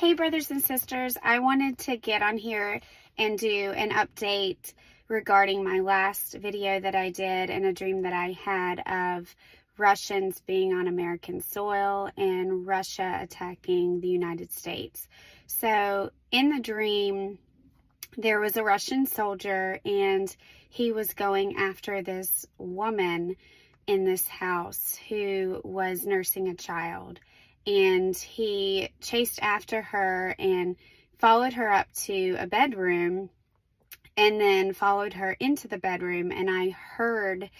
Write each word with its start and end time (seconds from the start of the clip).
Hey, 0.00 0.14
brothers 0.14 0.50
and 0.50 0.64
sisters, 0.64 1.18
I 1.22 1.40
wanted 1.40 1.76
to 1.80 1.98
get 1.98 2.22
on 2.22 2.38
here 2.38 2.80
and 3.18 3.38
do 3.38 3.70
an 3.76 3.90
update 3.90 4.72
regarding 5.08 5.62
my 5.62 5.80
last 5.80 6.32
video 6.32 6.80
that 6.80 6.94
I 6.94 7.10
did 7.10 7.50
and 7.50 7.66
a 7.66 7.74
dream 7.74 8.00
that 8.04 8.14
I 8.14 8.32
had 8.32 8.80
of 8.86 9.36
Russians 9.76 10.40
being 10.46 10.72
on 10.72 10.88
American 10.88 11.42
soil 11.42 12.08
and 12.16 12.66
Russia 12.66 13.18
attacking 13.20 14.00
the 14.00 14.08
United 14.08 14.50
States. 14.52 15.06
So, 15.46 16.08
in 16.30 16.48
the 16.48 16.62
dream, 16.62 17.38
there 18.16 18.40
was 18.40 18.56
a 18.56 18.64
Russian 18.64 19.04
soldier 19.04 19.80
and 19.84 20.34
he 20.70 20.92
was 20.92 21.12
going 21.12 21.58
after 21.58 22.00
this 22.00 22.46
woman 22.56 23.36
in 23.86 24.06
this 24.06 24.26
house 24.26 24.98
who 25.10 25.60
was 25.62 26.06
nursing 26.06 26.48
a 26.48 26.54
child 26.54 27.20
and 27.66 28.16
he 28.16 28.90
chased 29.00 29.40
after 29.42 29.82
her 29.82 30.34
and 30.38 30.76
followed 31.18 31.52
her 31.52 31.70
up 31.70 31.92
to 31.92 32.36
a 32.38 32.46
bedroom 32.46 33.30
and 34.16 34.40
then 34.40 34.72
followed 34.72 35.14
her 35.14 35.36
into 35.40 35.68
the 35.68 35.78
bedroom. 35.78 36.32
And 36.32 36.50
I 36.50 36.70
heard 36.70 37.50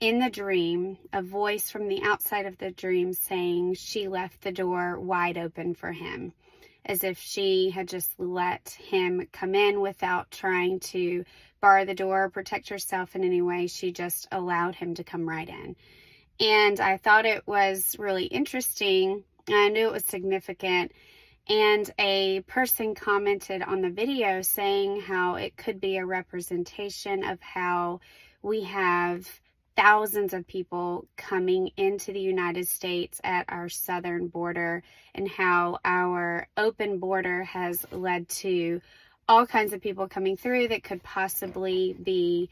in 0.00 0.18
the 0.18 0.30
dream 0.30 0.98
a 1.12 1.22
voice 1.22 1.70
from 1.70 1.88
the 1.88 2.02
outside 2.02 2.46
of 2.46 2.58
the 2.58 2.70
dream 2.70 3.12
saying 3.12 3.74
she 3.74 4.08
left 4.08 4.40
the 4.42 4.52
door 4.52 4.98
wide 4.98 5.38
open 5.38 5.74
for 5.74 5.92
him 5.92 6.32
as 6.84 7.04
if 7.04 7.18
she 7.18 7.70
had 7.70 7.88
just 7.88 8.18
let 8.18 8.70
him 8.70 9.28
come 9.32 9.54
in 9.54 9.80
without 9.80 10.30
trying 10.30 10.80
to 10.80 11.24
bar 11.60 11.84
the 11.84 11.94
door 11.94 12.24
or 12.24 12.30
protect 12.30 12.68
herself 12.68 13.14
in 13.14 13.22
any 13.22 13.40
way. 13.40 13.68
She 13.68 13.92
just 13.92 14.26
allowed 14.32 14.74
him 14.74 14.94
to 14.94 15.04
come 15.04 15.28
right 15.28 15.48
in. 15.48 15.76
And 16.40 16.80
I 16.80 16.96
thought 16.96 17.24
it 17.24 17.46
was 17.46 17.96
really 17.98 18.24
interesting 18.24 19.22
I 19.48 19.68
knew 19.68 19.88
it 19.88 19.92
was 19.92 20.04
significant. 20.04 20.92
And 21.48 21.90
a 21.98 22.40
person 22.46 22.94
commented 22.94 23.62
on 23.62 23.80
the 23.80 23.90
video 23.90 24.42
saying 24.42 25.00
how 25.00 25.34
it 25.34 25.56
could 25.56 25.80
be 25.80 25.96
a 25.96 26.06
representation 26.06 27.24
of 27.24 27.40
how 27.40 28.00
we 28.42 28.62
have 28.62 29.26
thousands 29.76 30.34
of 30.34 30.46
people 30.46 31.06
coming 31.16 31.70
into 31.76 32.12
the 32.12 32.20
United 32.20 32.68
States 32.68 33.20
at 33.24 33.46
our 33.48 33.68
southern 33.68 34.28
border 34.28 34.82
and 35.14 35.28
how 35.28 35.78
our 35.84 36.46
open 36.56 36.98
border 36.98 37.42
has 37.44 37.84
led 37.90 38.28
to 38.28 38.80
all 39.28 39.46
kinds 39.46 39.72
of 39.72 39.80
people 39.80 40.08
coming 40.08 40.36
through 40.36 40.68
that 40.68 40.84
could 40.84 41.02
possibly 41.02 41.96
be 42.02 42.50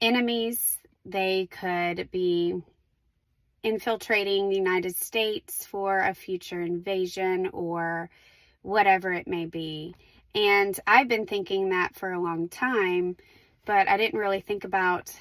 enemies. 0.00 0.78
They 1.04 1.48
could 1.50 2.10
be 2.10 2.62
infiltrating 3.62 4.48
the 4.48 4.56
United 4.56 4.96
States 4.96 5.64
for 5.64 5.98
a 5.98 6.14
future 6.14 6.60
invasion 6.60 7.48
or 7.52 8.10
whatever 8.62 9.12
it 9.12 9.28
may 9.28 9.46
be. 9.46 9.94
And 10.34 10.78
I've 10.86 11.08
been 11.08 11.26
thinking 11.26 11.70
that 11.70 11.94
for 11.94 12.12
a 12.12 12.20
long 12.20 12.48
time, 12.48 13.16
but 13.64 13.88
I 13.88 13.96
didn't 13.96 14.18
really 14.18 14.40
think 14.40 14.64
about 14.64 15.14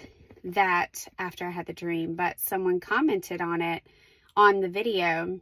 that 0.44 1.08
after 1.20 1.46
I 1.46 1.52
had 1.52 1.66
the 1.66 1.74
dream. 1.74 2.16
But 2.16 2.40
someone 2.40 2.80
commented 2.80 3.42
on 3.42 3.62
it 3.62 3.84
on 4.36 4.62
the 4.62 4.70
video 4.70 5.40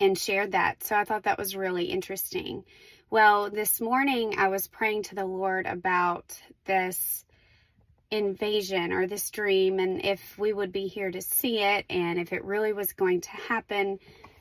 and 0.00 0.18
shared 0.18 0.52
that. 0.52 0.82
So 0.84 0.96
I 0.96 1.04
thought 1.04 1.22
that 1.22 1.38
was 1.38 1.56
really 1.56 1.86
interesting. 1.86 2.64
Well, 3.08 3.50
this 3.50 3.80
morning 3.80 4.34
I 4.36 4.48
was 4.48 4.66
praying 4.66 5.04
to 5.04 5.14
the 5.14 5.24
Lord 5.24 5.66
about 5.66 6.38
this 6.64 7.24
invasion 8.10 8.92
or 8.92 9.06
this 9.06 9.30
dream 9.30 9.78
and 9.78 10.04
if 10.04 10.38
we 10.38 10.52
would 10.52 10.72
be 10.72 10.86
here 10.86 11.10
to 11.10 11.20
see 11.20 11.58
it 11.58 11.84
and 11.90 12.18
if 12.18 12.32
it 12.32 12.44
really 12.44 12.72
was 12.72 12.92
going 12.92 13.20
to 13.22 13.30
happen. 13.30 13.98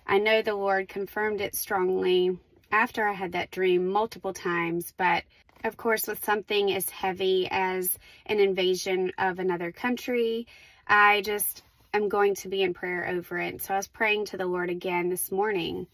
I 0.07 0.19
know 0.19 0.41
the 0.41 0.55
Lord 0.55 0.87
confirmed 0.87 1.41
it 1.41 1.55
strongly 1.55 2.37
after 2.71 3.07
I 3.07 3.13
had 3.13 3.31
that 3.31 3.51
dream 3.51 3.87
multiple 3.87 4.33
times, 4.33 4.93
but 4.97 5.23
of 5.63 5.77
course, 5.77 6.05
with 6.07 6.23
something 6.23 6.71
as 6.73 6.89
heavy 6.91 7.47
as 7.49 7.97
an 8.27 8.39
invasion 8.39 9.11
of 9.17 9.39
another 9.39 9.71
country, 9.71 10.45
I 10.85 11.21
just 11.21 11.63
am 11.91 12.07
going 12.07 12.35
to 12.35 12.49
be 12.49 12.61
in 12.61 12.75
prayer 12.75 13.07
over 13.07 13.39
it. 13.39 13.61
So 13.63 13.73
I 13.73 13.77
was 13.77 13.87
praying 13.87 14.25
to 14.25 14.37
the 14.37 14.45
Lord 14.45 14.69
again 14.69 15.09
this 15.09 15.31
morning. 15.31 15.87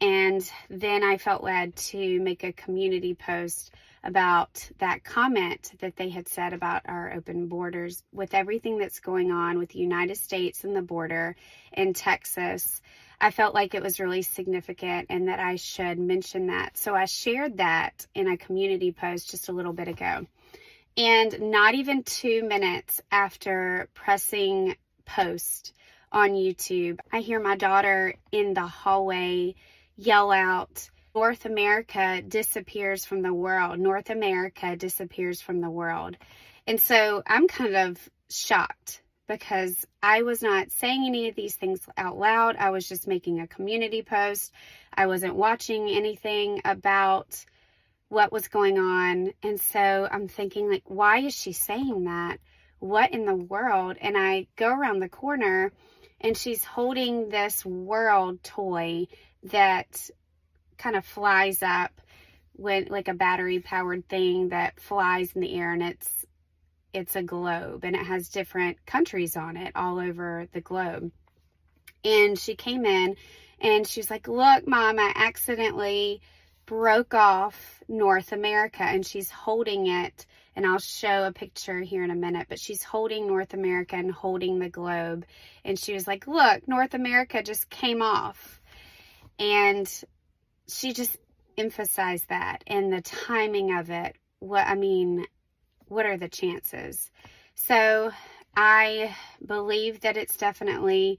And 0.00 0.50
then 0.70 1.02
I 1.02 1.18
felt 1.18 1.44
led 1.44 1.76
to 1.76 2.20
make 2.20 2.42
a 2.42 2.52
community 2.52 3.14
post 3.14 3.72
about 4.04 4.68
that 4.78 5.04
comment 5.04 5.72
that 5.80 5.96
they 5.96 6.08
had 6.08 6.28
said 6.28 6.52
about 6.52 6.82
our 6.86 7.12
open 7.12 7.46
borders 7.46 8.02
with 8.12 8.34
everything 8.34 8.78
that's 8.78 9.00
going 9.00 9.30
on 9.30 9.58
with 9.58 9.70
the 9.70 9.78
United 9.78 10.16
States 10.16 10.64
and 10.64 10.74
the 10.74 10.82
border 10.82 11.36
in 11.72 11.94
Texas. 11.94 12.80
I 13.20 13.30
felt 13.30 13.54
like 13.54 13.74
it 13.74 13.82
was 13.82 14.00
really 14.00 14.22
significant 14.22 15.06
and 15.08 15.28
that 15.28 15.38
I 15.38 15.54
should 15.54 15.98
mention 15.98 16.48
that. 16.48 16.76
So 16.76 16.94
I 16.94 17.04
shared 17.04 17.58
that 17.58 18.06
in 18.14 18.26
a 18.26 18.36
community 18.36 18.90
post 18.90 19.30
just 19.30 19.48
a 19.48 19.52
little 19.52 19.72
bit 19.72 19.86
ago. 19.86 20.26
And 20.96 21.40
not 21.52 21.74
even 21.74 22.02
two 22.02 22.42
minutes 22.42 23.00
after 23.10 23.88
pressing 23.94 24.76
post 25.04 25.72
on 26.10 26.32
YouTube, 26.32 26.98
I 27.12 27.20
hear 27.20 27.40
my 27.40 27.56
daughter 27.56 28.14
in 28.32 28.54
the 28.54 28.66
hallway 28.66 29.54
yell 29.96 30.32
out, 30.32 30.90
North 31.14 31.44
America 31.44 32.22
disappears 32.26 33.04
from 33.04 33.22
the 33.22 33.34
world. 33.34 33.78
North 33.78 34.10
America 34.10 34.76
disappears 34.76 35.40
from 35.40 35.60
the 35.60 35.70
world. 35.70 36.16
And 36.66 36.80
so 36.80 37.22
I'm 37.26 37.48
kind 37.48 37.76
of 37.76 37.98
shocked 38.30 39.02
because 39.28 39.86
I 40.02 40.22
was 40.22 40.42
not 40.42 40.70
saying 40.72 41.04
any 41.06 41.28
of 41.28 41.34
these 41.34 41.54
things 41.54 41.80
out 41.96 42.18
loud. 42.18 42.56
I 42.56 42.70
was 42.70 42.88
just 42.88 43.06
making 43.06 43.40
a 43.40 43.46
community 43.46 44.02
post. 44.02 44.52
I 44.92 45.06
wasn't 45.06 45.36
watching 45.36 45.88
anything 45.88 46.60
about 46.64 47.44
what 48.08 48.32
was 48.32 48.48
going 48.48 48.78
on. 48.78 49.32
And 49.42 49.60
so 49.60 50.08
I'm 50.10 50.28
thinking 50.28 50.70
like, 50.70 50.84
why 50.86 51.18
is 51.18 51.34
she 51.34 51.52
saying 51.52 52.04
that? 52.04 52.38
What 52.78 53.12
in 53.12 53.24
the 53.26 53.34
world? 53.34 53.96
And 54.00 54.16
I 54.16 54.48
go 54.56 54.68
around 54.68 55.00
the 55.00 55.08
corner 55.08 55.72
and 56.20 56.36
she's 56.36 56.64
holding 56.64 57.28
this 57.28 57.64
world 57.64 58.42
toy 58.42 59.06
that 59.44 60.10
kind 60.78 60.96
of 60.96 61.04
flies 61.04 61.62
up 61.62 61.92
when 62.54 62.86
like 62.86 63.08
a 63.08 63.14
battery 63.14 63.60
powered 63.60 64.08
thing 64.08 64.50
that 64.50 64.80
flies 64.80 65.32
in 65.32 65.40
the 65.40 65.54
air 65.54 65.72
and 65.72 65.82
it's 65.82 66.26
it's 66.92 67.16
a 67.16 67.22
globe 67.22 67.84
and 67.84 67.96
it 67.96 68.04
has 68.04 68.28
different 68.28 68.84
countries 68.84 69.36
on 69.36 69.56
it 69.56 69.72
all 69.74 69.98
over 69.98 70.46
the 70.52 70.60
globe. 70.60 71.10
And 72.04 72.38
she 72.38 72.54
came 72.54 72.84
in 72.84 73.16
and 73.60 73.86
she's 73.86 74.10
like, 74.10 74.28
"Look, 74.28 74.66
mom, 74.66 74.98
I 74.98 75.12
accidentally 75.14 76.20
broke 76.66 77.14
off 77.14 77.82
North 77.88 78.32
America." 78.32 78.82
And 78.82 79.06
she's 79.06 79.30
holding 79.30 79.86
it 79.86 80.26
and 80.54 80.66
I'll 80.66 80.78
show 80.78 81.24
a 81.24 81.32
picture 81.32 81.80
here 81.80 82.04
in 82.04 82.10
a 82.10 82.14
minute, 82.14 82.46
but 82.48 82.60
she's 82.60 82.82
holding 82.82 83.26
North 83.26 83.54
America 83.54 83.96
and 83.96 84.12
holding 84.12 84.58
the 84.58 84.68
globe. 84.68 85.24
And 85.64 85.78
she 85.78 85.94
was 85.94 86.06
like, 86.06 86.26
"Look, 86.26 86.68
North 86.68 86.92
America 86.92 87.42
just 87.42 87.70
came 87.70 88.02
off." 88.02 88.60
And 89.38 89.88
she 90.68 90.92
just 90.92 91.16
emphasized 91.58 92.28
that 92.28 92.64
and 92.66 92.92
the 92.92 93.02
timing 93.02 93.76
of 93.76 93.90
it. 93.90 94.16
What 94.38 94.66
I 94.66 94.74
mean, 94.74 95.26
what 95.88 96.06
are 96.06 96.16
the 96.16 96.28
chances? 96.28 97.10
So 97.54 98.10
I 98.56 99.14
believe 99.44 100.00
that 100.00 100.16
it's 100.16 100.36
definitely 100.36 101.18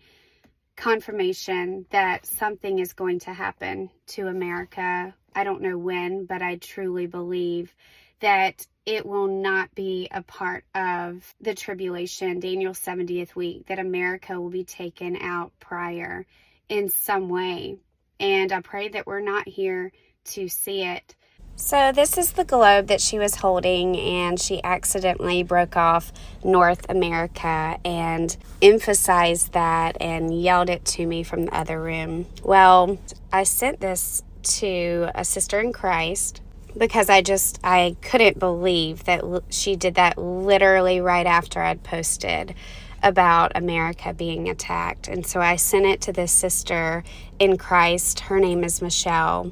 confirmation 0.75 1.85
that 1.91 2.25
something 2.25 2.79
is 2.79 2.93
going 2.93 3.19
to 3.19 3.33
happen 3.33 3.89
to 4.07 4.27
America. 4.27 5.13
I 5.35 5.43
don't 5.43 5.61
know 5.61 5.77
when, 5.77 6.25
but 6.25 6.41
I 6.41 6.55
truly 6.55 7.07
believe 7.07 7.73
that 8.19 8.65
it 8.85 9.05
will 9.05 9.27
not 9.27 9.73
be 9.75 10.07
a 10.11 10.21
part 10.23 10.65
of 10.75 11.33
the 11.41 11.53
tribulation, 11.53 12.39
Daniel's 12.39 12.79
70th 12.79 13.35
week, 13.35 13.67
that 13.67 13.79
America 13.79 14.39
will 14.39 14.49
be 14.49 14.63
taken 14.63 15.17
out 15.17 15.51
prior 15.59 16.25
in 16.69 16.89
some 16.89 17.29
way. 17.29 17.77
And 18.19 18.51
I 18.51 18.61
pray 18.61 18.87
that 18.89 19.05
we're 19.05 19.19
not 19.19 19.47
here 19.47 19.91
to 20.25 20.47
see 20.47 20.83
it. 20.83 21.15
So, 21.55 21.91
this 21.91 22.17
is 22.17 22.31
the 22.33 22.43
globe 22.43 22.87
that 22.87 22.99
she 22.99 23.19
was 23.19 23.35
holding, 23.35 23.95
and 23.95 24.39
she 24.39 24.63
accidentally 24.63 25.43
broke 25.43 25.77
off 25.77 26.11
North 26.43 26.85
America 26.89 27.77
and 27.85 28.35
emphasized 28.59 29.53
that 29.53 29.95
and 30.01 30.41
yelled 30.41 30.69
it 30.69 30.83
to 30.85 31.05
me 31.05 31.21
from 31.21 31.45
the 31.45 31.55
other 31.55 31.79
room. 31.79 32.25
Well, 32.43 32.97
I 33.31 33.43
sent 33.43 33.81
this 33.81 34.23
to 34.43 35.09
a 35.13 35.23
sister 35.23 35.59
in 35.59 35.73
Christ 35.73 36.41
because 36.75 37.09
I 37.09 37.21
just 37.21 37.59
I 37.63 37.95
couldn't 38.01 38.39
believe 38.39 39.03
that 39.03 39.23
she 39.49 39.75
did 39.75 39.95
that 39.95 40.17
literally 40.17 41.01
right 41.01 41.25
after 41.25 41.61
I'd 41.61 41.83
posted 41.83 42.55
about 43.03 43.51
America 43.55 44.13
being 44.13 44.49
attacked. 44.49 45.07
And 45.07 45.25
so 45.25 45.41
I 45.41 45.57
sent 45.57 45.85
it 45.85 46.01
to 46.01 46.13
this 46.13 46.31
sister 46.31 47.03
in 47.37 47.57
Christ. 47.57 48.21
Her 48.21 48.39
name 48.39 48.63
is 48.63 48.81
Michelle. 48.81 49.51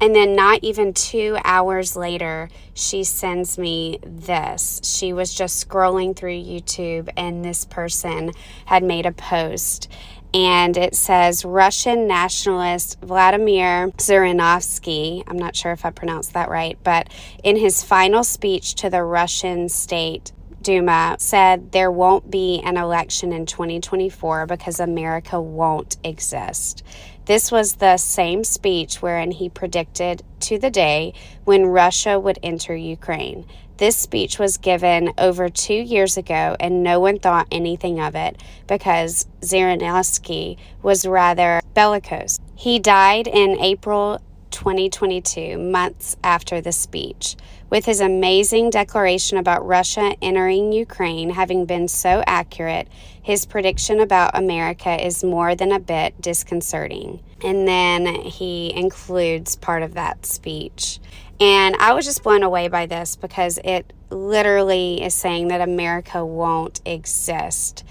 And 0.00 0.14
then, 0.14 0.36
not 0.36 0.60
even 0.62 0.94
two 0.94 1.36
hours 1.44 1.96
later, 1.96 2.50
she 2.72 3.02
sends 3.02 3.58
me 3.58 3.98
this. 4.04 4.80
She 4.84 5.12
was 5.12 5.34
just 5.34 5.68
scrolling 5.68 6.14
through 6.14 6.40
YouTube, 6.40 7.08
and 7.16 7.44
this 7.44 7.64
person 7.64 8.30
had 8.66 8.84
made 8.84 9.06
a 9.06 9.12
post. 9.12 9.88
and 10.34 10.76
it 10.76 10.94
says 10.94 11.44
Russian 11.44 12.06
nationalist 12.06 13.00
Vladimir 13.00 13.88
Zhirinovsky, 13.92 15.22
I'm 15.26 15.38
not 15.38 15.56
sure 15.56 15.72
if 15.72 15.84
I 15.84 15.90
pronounced 15.90 16.34
that 16.34 16.50
right, 16.50 16.78
but 16.82 17.08
in 17.42 17.56
his 17.56 17.82
final 17.82 18.22
speech 18.22 18.74
to 18.76 18.90
the 18.90 19.02
Russian 19.02 19.68
state 19.68 20.32
Duma 20.68 21.16
said 21.18 21.72
there 21.72 21.90
won't 21.90 22.30
be 22.30 22.60
an 22.62 22.76
election 22.76 23.32
in 23.32 23.46
2024 23.46 24.44
because 24.44 24.80
America 24.80 25.40
won't 25.40 25.96
exist. 26.04 26.82
This 27.24 27.50
was 27.50 27.76
the 27.76 27.96
same 27.96 28.44
speech 28.44 29.00
wherein 29.00 29.30
he 29.30 29.48
predicted 29.48 30.22
to 30.40 30.58
the 30.58 30.68
day 30.68 31.14
when 31.44 31.64
Russia 31.64 32.20
would 32.20 32.38
enter 32.42 32.76
Ukraine. 32.76 33.46
This 33.78 33.96
speech 33.96 34.38
was 34.38 34.58
given 34.58 35.14
over 35.16 35.48
two 35.48 35.72
years 35.72 36.18
ago, 36.18 36.54
and 36.60 36.82
no 36.82 37.00
one 37.00 37.18
thought 37.18 37.48
anything 37.50 37.98
of 37.98 38.14
it 38.14 38.38
because 38.66 39.26
Zhirinovsky 39.40 40.58
was 40.82 41.06
rather 41.06 41.62
bellicose. 41.72 42.38
He 42.54 42.78
died 42.78 43.26
in 43.26 43.58
April 43.58 44.20
2022, 44.50 45.56
months 45.56 46.16
after 46.22 46.60
the 46.60 46.72
speech. 46.72 47.36
With 47.70 47.84
his 47.84 48.00
amazing 48.00 48.70
declaration 48.70 49.36
about 49.36 49.66
Russia 49.66 50.14
entering 50.22 50.72
Ukraine 50.72 51.30
having 51.30 51.66
been 51.66 51.86
so 51.86 52.22
accurate, 52.26 52.88
his 53.22 53.44
prediction 53.44 54.00
about 54.00 54.36
America 54.36 55.04
is 55.04 55.22
more 55.22 55.54
than 55.54 55.72
a 55.72 55.78
bit 55.78 56.18
disconcerting. 56.20 57.22
And 57.44 57.68
then 57.68 58.06
he 58.06 58.72
includes 58.74 59.56
part 59.56 59.82
of 59.82 59.94
that 59.94 60.24
speech. 60.24 60.98
And 61.40 61.76
I 61.76 61.92
was 61.92 62.06
just 62.06 62.22
blown 62.22 62.42
away 62.42 62.68
by 62.68 62.86
this 62.86 63.16
because 63.16 63.58
it 63.62 63.92
literally 64.10 65.02
is 65.02 65.14
saying 65.14 65.48
that 65.48 65.60
America 65.60 66.24
won't 66.24 66.80
exist. 66.86 67.84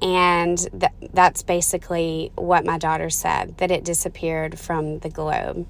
And 0.00 0.58
th- 0.58 1.12
that's 1.12 1.42
basically 1.42 2.32
what 2.34 2.64
my 2.64 2.78
daughter 2.78 3.10
said 3.10 3.58
that 3.58 3.70
it 3.70 3.84
disappeared 3.84 4.58
from 4.58 5.00
the 5.00 5.10
globe. 5.10 5.66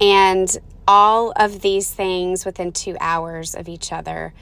And 0.00 0.56
all 0.88 1.34
of 1.36 1.60
these 1.60 1.90
things 1.90 2.46
within 2.46 2.72
two 2.72 2.96
hours 2.98 3.54
of 3.54 3.68
each 3.68 3.92
other. 3.92 4.32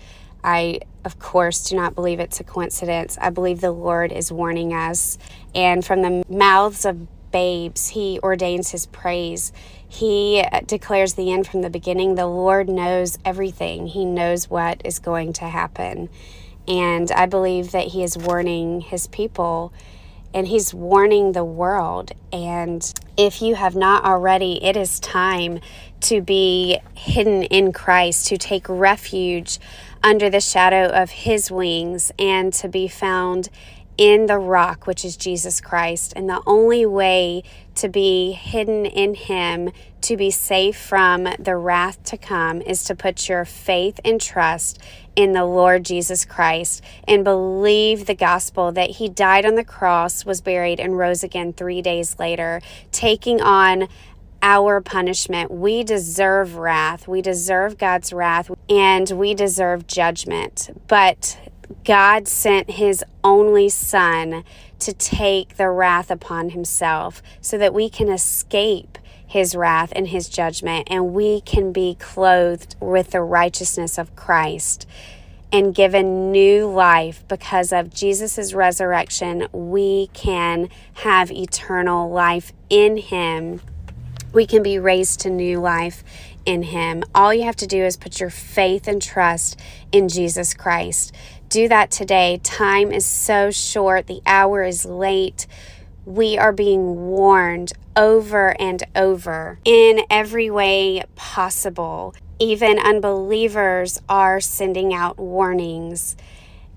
I, 0.45 0.79
of 1.05 1.19
course, 1.19 1.69
do 1.69 1.75
not 1.75 1.97
believe 1.97 2.21
it's 2.21 2.39
a 2.39 2.45
coincidence. 2.45 3.19
I 3.21 3.31
believe 3.31 3.61
the 3.61 3.73
Lord 3.73 4.13
is 4.13 4.31
warning 4.31 4.73
us. 4.73 5.19
And 5.57 5.85
from 5.85 6.03
the 6.03 6.25
mouths 6.29 6.85
of 6.85 7.09
babes, 7.33 7.89
He 7.89 8.21
ordains 8.23 8.71
His 8.71 8.87
praise. 8.87 9.53
He 9.89 10.41
uh, 10.41 10.61
declares 10.61 11.15
the 11.15 11.33
end 11.33 11.49
from 11.49 11.63
the 11.63 11.71
beginning. 11.71 12.15
The 12.15 12.27
Lord 12.27 12.69
knows 12.69 13.19
everything, 13.25 13.89
He 13.89 14.05
knows 14.05 14.49
what 14.49 14.81
is 14.85 15.01
going 15.01 15.33
to 15.35 15.47
happen. 15.47 16.09
And 16.69 17.11
I 17.11 17.27
believe 17.27 17.73
that 17.73 17.89
He 17.89 18.05
is 18.05 18.17
warning 18.17 18.83
His 18.83 19.09
people 19.09 19.73
and 20.33 20.47
He's 20.47 20.75
warning 20.75 21.33
the 21.33 21.45
world. 21.45 22.13
And 22.33 22.93
if 23.17 23.41
you 23.41 23.55
have 23.55 23.75
not 23.75 24.05
already, 24.05 24.63
it 24.63 24.77
is 24.77 25.01
time 25.01 25.61
to 26.03 26.21
be 26.21 26.79
hidden 26.95 27.43
in 27.45 27.73
Christ, 27.73 28.27
to 28.29 28.39
take 28.39 28.69
refuge 28.69 29.59
under 30.03 30.31
the 30.31 30.41
shadow 30.41 30.87
of 30.87 31.11
His 31.11 31.51
wings, 31.51 32.13
and 32.19 32.53
to 32.55 32.69
be 32.69 32.89
found 32.89 33.49
in 33.99 34.27
the 34.27 34.39
rock, 34.39 34.87
which 34.87 35.05
is 35.05 35.17
Jesus 35.17 35.61
Christ. 35.61 36.13
And 36.15 36.29
the 36.29 36.43
only 36.47 36.85
way 36.85 37.43
to 37.77 37.89
be 37.89 38.33
hidden 38.33 38.85
in 38.87 39.15
Him, 39.15 39.71
to 40.03 40.17
be 40.17 40.31
safe 40.31 40.77
from 40.79 41.27
the 41.39 41.57
wrath 41.57 42.03
to 42.05 42.17
come, 42.17 42.61
is 42.61 42.85
to 42.85 42.95
put 42.95 43.29
your 43.29 43.45
faith 43.45 43.99
and 44.05 44.21
trust 44.21 44.79
in 45.15 45.33
the 45.33 45.47
Lord 45.47 45.85
Jesus 45.85 46.27
Christ 46.27 46.83
and 47.09 47.25
believe 47.25 48.05
the 48.05 48.15
gospel 48.15 48.71
that 48.73 48.91
He 48.91 49.09
died 49.09 49.47
on 49.47 49.55
the 49.55 49.65
cross, 49.65 50.27
was 50.27 50.43
buried, 50.43 50.79
and 50.79 50.99
rose 50.99 51.25
again 51.25 51.55
three 51.55 51.81
days 51.81 52.19
later, 52.19 52.61
taking 52.93 53.41
on 53.41 53.89
our 54.43 54.81
punishment. 54.81 55.51
We 55.51 55.83
deserve 55.83 56.57
wrath. 56.57 57.09
We 57.09 57.23
deserve 57.23 57.79
God's 57.79 58.13
wrath 58.13 58.51
and 58.69 59.11
we 59.11 59.35
deserve 59.35 59.87
judgment. 59.87 60.71
But 60.89 61.39
God 61.85 62.29
sent 62.29 62.73
his 62.73 63.05
only 63.25 63.69
son 63.69 64.45
to 64.79 64.93
take 64.93 65.57
the 65.57 65.71
wrath 65.71 66.11
upon 66.11 66.51
himself 66.51 67.23
so 67.41 67.59
that 67.59 67.75
we 67.75 67.89
can 67.89 68.09
escape 68.09 68.99
his 69.27 69.57
wrath 69.57 69.93
and 69.97 70.09
his 70.09 70.29
judgment 70.29 70.87
and 70.91 71.13
we 71.13 71.41
can 71.41 71.73
be 71.73 71.97
clothed 71.99 72.77
with 72.81 73.11
the 73.11 73.21
righteousness 73.21 73.99
of 73.99 74.15
Christ 74.15 74.87
and 75.53 75.75
given 75.75 76.31
new 76.31 76.69
life 76.69 77.25
because 77.29 77.73
of 77.73 77.93
Jesus' 77.93 78.53
resurrection. 78.53 79.47
We 79.53 80.09
can 80.09 80.69
have 80.95 81.31
eternal 81.31 82.11
life 82.11 82.53
in 82.69 82.97
him. 82.97 83.61
We 84.37 84.45
can 84.47 84.63
be 84.63 84.79
raised 84.79 85.21
to 85.21 85.31
new 85.31 85.61
life 85.61 86.05
in 86.45 86.65
him. 86.65 87.05
All 87.15 87.33
you 87.33 87.45
have 87.45 87.57
to 87.57 87.67
do 87.67 87.83
is 87.83 87.97
put 87.97 88.21
your 88.21 88.29
faith 88.29 88.87
and 88.87 89.01
trust 89.01 89.59
in 89.93 90.11
Jesus 90.11 90.53
Christ. 90.53 91.15
Do 91.49 91.69
that 91.69 91.91
today. 91.91 92.39
Time 92.43 92.93
is 92.93 93.07
so 93.07 93.51
short, 93.51 94.09
the 94.09 94.21
hour 94.27 94.63
is 94.63 94.85
late. 94.85 95.47
We 96.05 96.37
are 96.37 96.53
being 96.53 97.07
warned 97.07 97.73
over 97.97 98.55
and 98.61 98.83
over 98.95 99.59
in 99.65 100.03
every 100.11 100.51
way 100.51 101.05
possible. 101.15 102.15
Even 102.39 102.79
unbelievers 102.79 104.03
are 104.07 104.39
sending 104.39 104.93
out 104.93 105.17
warnings. 105.17 106.15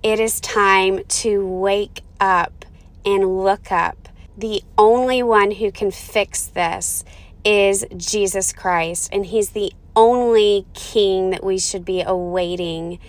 It 0.01 0.21
is 0.21 0.39
time 0.39 1.03
to 1.03 1.45
wake 1.45 2.03
up 2.21 2.63
and 3.05 3.43
look 3.43 3.69
up. 3.69 4.07
The 4.37 4.63
only 4.77 5.21
one 5.21 5.51
who 5.51 5.73
can 5.73 5.91
fix 5.91 6.45
this 6.45 7.03
is 7.43 7.85
Jesus 7.95 8.53
Christ, 8.53 9.09
and 9.11 9.25
He's 9.25 9.49
the 9.49 9.73
only 9.95 10.65
King 10.73 11.31
that 11.31 11.43
we 11.43 11.59
should 11.59 11.85
be 11.85 12.01
awaiting 12.01 12.99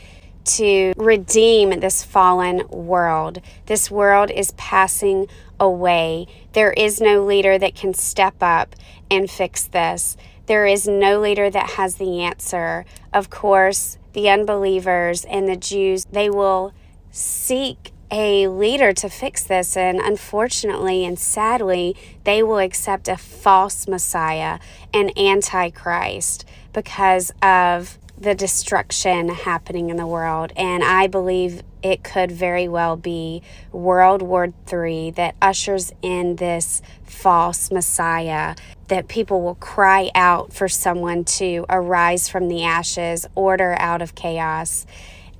to 0.44 0.92
redeem 0.96 1.80
this 1.80 2.02
fallen 2.02 2.66
world. 2.68 3.40
This 3.66 3.90
world 3.90 4.30
is 4.30 4.52
passing 4.52 5.26
away. 5.58 6.26
There 6.52 6.72
is 6.72 7.00
no 7.00 7.24
leader 7.24 7.58
that 7.58 7.74
can 7.74 7.94
step 7.94 8.36
up 8.40 8.74
and 9.10 9.30
fix 9.30 9.64
this. 9.64 10.16
There 10.46 10.66
is 10.66 10.88
no 10.88 11.20
leader 11.20 11.50
that 11.50 11.70
has 11.70 11.96
the 11.96 12.22
answer. 12.22 12.84
Of 13.12 13.30
course, 13.30 13.98
the 14.12 14.28
unbelievers 14.28 15.24
and 15.26 15.46
the 15.48 15.56
Jews, 15.56 16.04
they 16.10 16.30
will 16.30 16.72
seek 17.10 17.92
a 18.10 18.48
leader 18.48 18.92
to 18.92 19.08
fix 19.08 19.42
this, 19.44 19.76
and 19.76 20.00
unfortunately 20.00 21.04
and 21.04 21.18
sadly, 21.18 21.96
they 22.24 22.42
will 22.42 22.58
accept 22.58 23.08
a 23.08 23.16
false 23.16 23.86
Messiah, 23.86 24.58
an 24.92 25.10
antichrist, 25.16 26.44
because 26.72 27.32
of 27.42 27.99
the 28.18 28.35
destruction 28.35 29.30
happening 29.30 29.88
in 29.88 29.96
the 29.96 30.06
world. 30.06 30.52
And 30.54 30.85
I 30.85 31.06
believe 31.06 31.62
it 31.82 32.04
could 32.04 32.30
very 32.30 32.68
well 32.68 32.96
be 32.96 33.42
World 33.73 34.20
War 34.20 34.52
III 34.70 35.12
that 35.12 35.35
ushers 35.40 35.92
in 36.02 36.37
this 36.37 36.82
false 37.02 37.70
Messiah, 37.70 38.54
that 38.88 39.08
people 39.08 39.40
will 39.40 39.54
cry 39.54 40.11
out 40.14 40.52
for 40.52 40.68
someone 40.68 41.25
to 41.25 41.64
arise 41.70 42.28
from 42.28 42.49
the 42.49 42.64
ashes, 42.64 43.26
order 43.35 43.75
out 43.78 44.02
of 44.02 44.14
chaos. 44.14 44.85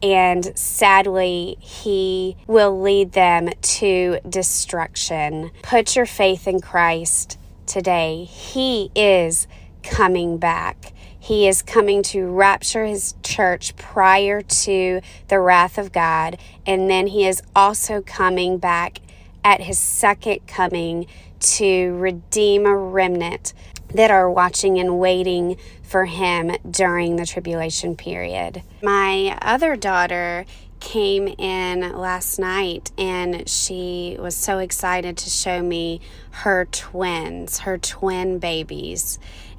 And 0.02 0.57
sadly, 0.57 1.57
he 1.61 2.37
will 2.47 2.80
lead 2.80 3.12
them 3.12 3.50
to 3.61 4.19
destruction. 4.28 5.50
Put 5.62 5.95
your 5.97 6.07
faith 6.07 6.49
in 6.49 6.61
Christ 6.61 7.38
today. 7.66 8.25
He 8.25 8.90
is 8.95 9.47
coming 9.83 10.38
back. 10.38 10.92
He 11.19 11.47
is 11.47 11.61
coming 11.61 12.02
to 12.04 12.26
rapture 12.26 12.87
his 12.87 13.14
church 13.23 13.76
prior 13.76 14.40
to 14.40 15.00
the 15.28 15.38
wrath 15.38 15.76
of 15.76 15.92
God. 15.92 16.38
And 16.66 16.90
then 16.90 17.09
he 17.09 17.26
is 17.26 17.42
also 17.54 18.00
coming 18.00 18.59
back 18.59 19.00
at 19.45 19.61
his 19.61 19.78
second 19.78 20.47
coming 20.47 21.07
to 21.40 21.95
redeem 21.95 22.66
a 22.66 22.76
remnant 22.76 23.52
that 23.95 24.11
are 24.11 24.30
watching 24.30 24.78
and 24.78 24.99
waiting 24.99 25.57
for 25.90 26.04
him 26.04 26.52
during 26.70 27.16
the 27.16 27.26
tribulation 27.26 27.97
period. 27.97 28.62
My 28.80 29.37
other 29.42 29.75
daughter 29.75 30.44
came 30.78 31.26
in 31.26 31.99
last 31.99 32.38
night 32.38 32.92
and 32.97 33.49
she 33.49 34.16
was 34.20 34.37
so 34.37 34.59
excited 34.59 35.16
to 35.16 35.28
show 35.28 35.61
me 35.61 36.00
her 36.30 36.66
twins, 36.66 37.59
her 37.61 37.76
twin 37.76 38.38
babies. 38.38 39.18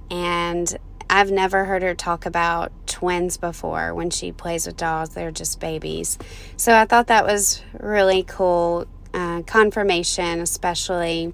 And 0.09 0.73
I've 1.09 1.31
never 1.31 1.65
heard 1.65 1.83
her 1.83 1.93
talk 1.93 2.25
about 2.25 2.71
twins 2.88 3.35
before 3.35 3.93
when 3.93 4.09
she 4.09 4.31
plays 4.31 4.65
with 4.65 4.77
dolls. 4.77 5.09
They're 5.09 5.31
just 5.31 5.59
babies. 5.59 6.17
So 6.55 6.73
I 6.73 6.85
thought 6.85 7.07
that 7.07 7.25
was 7.25 7.61
really 7.77 8.23
cool 8.23 8.88
uh, 9.13 9.41
confirmation, 9.41 10.39
especially 10.39 11.33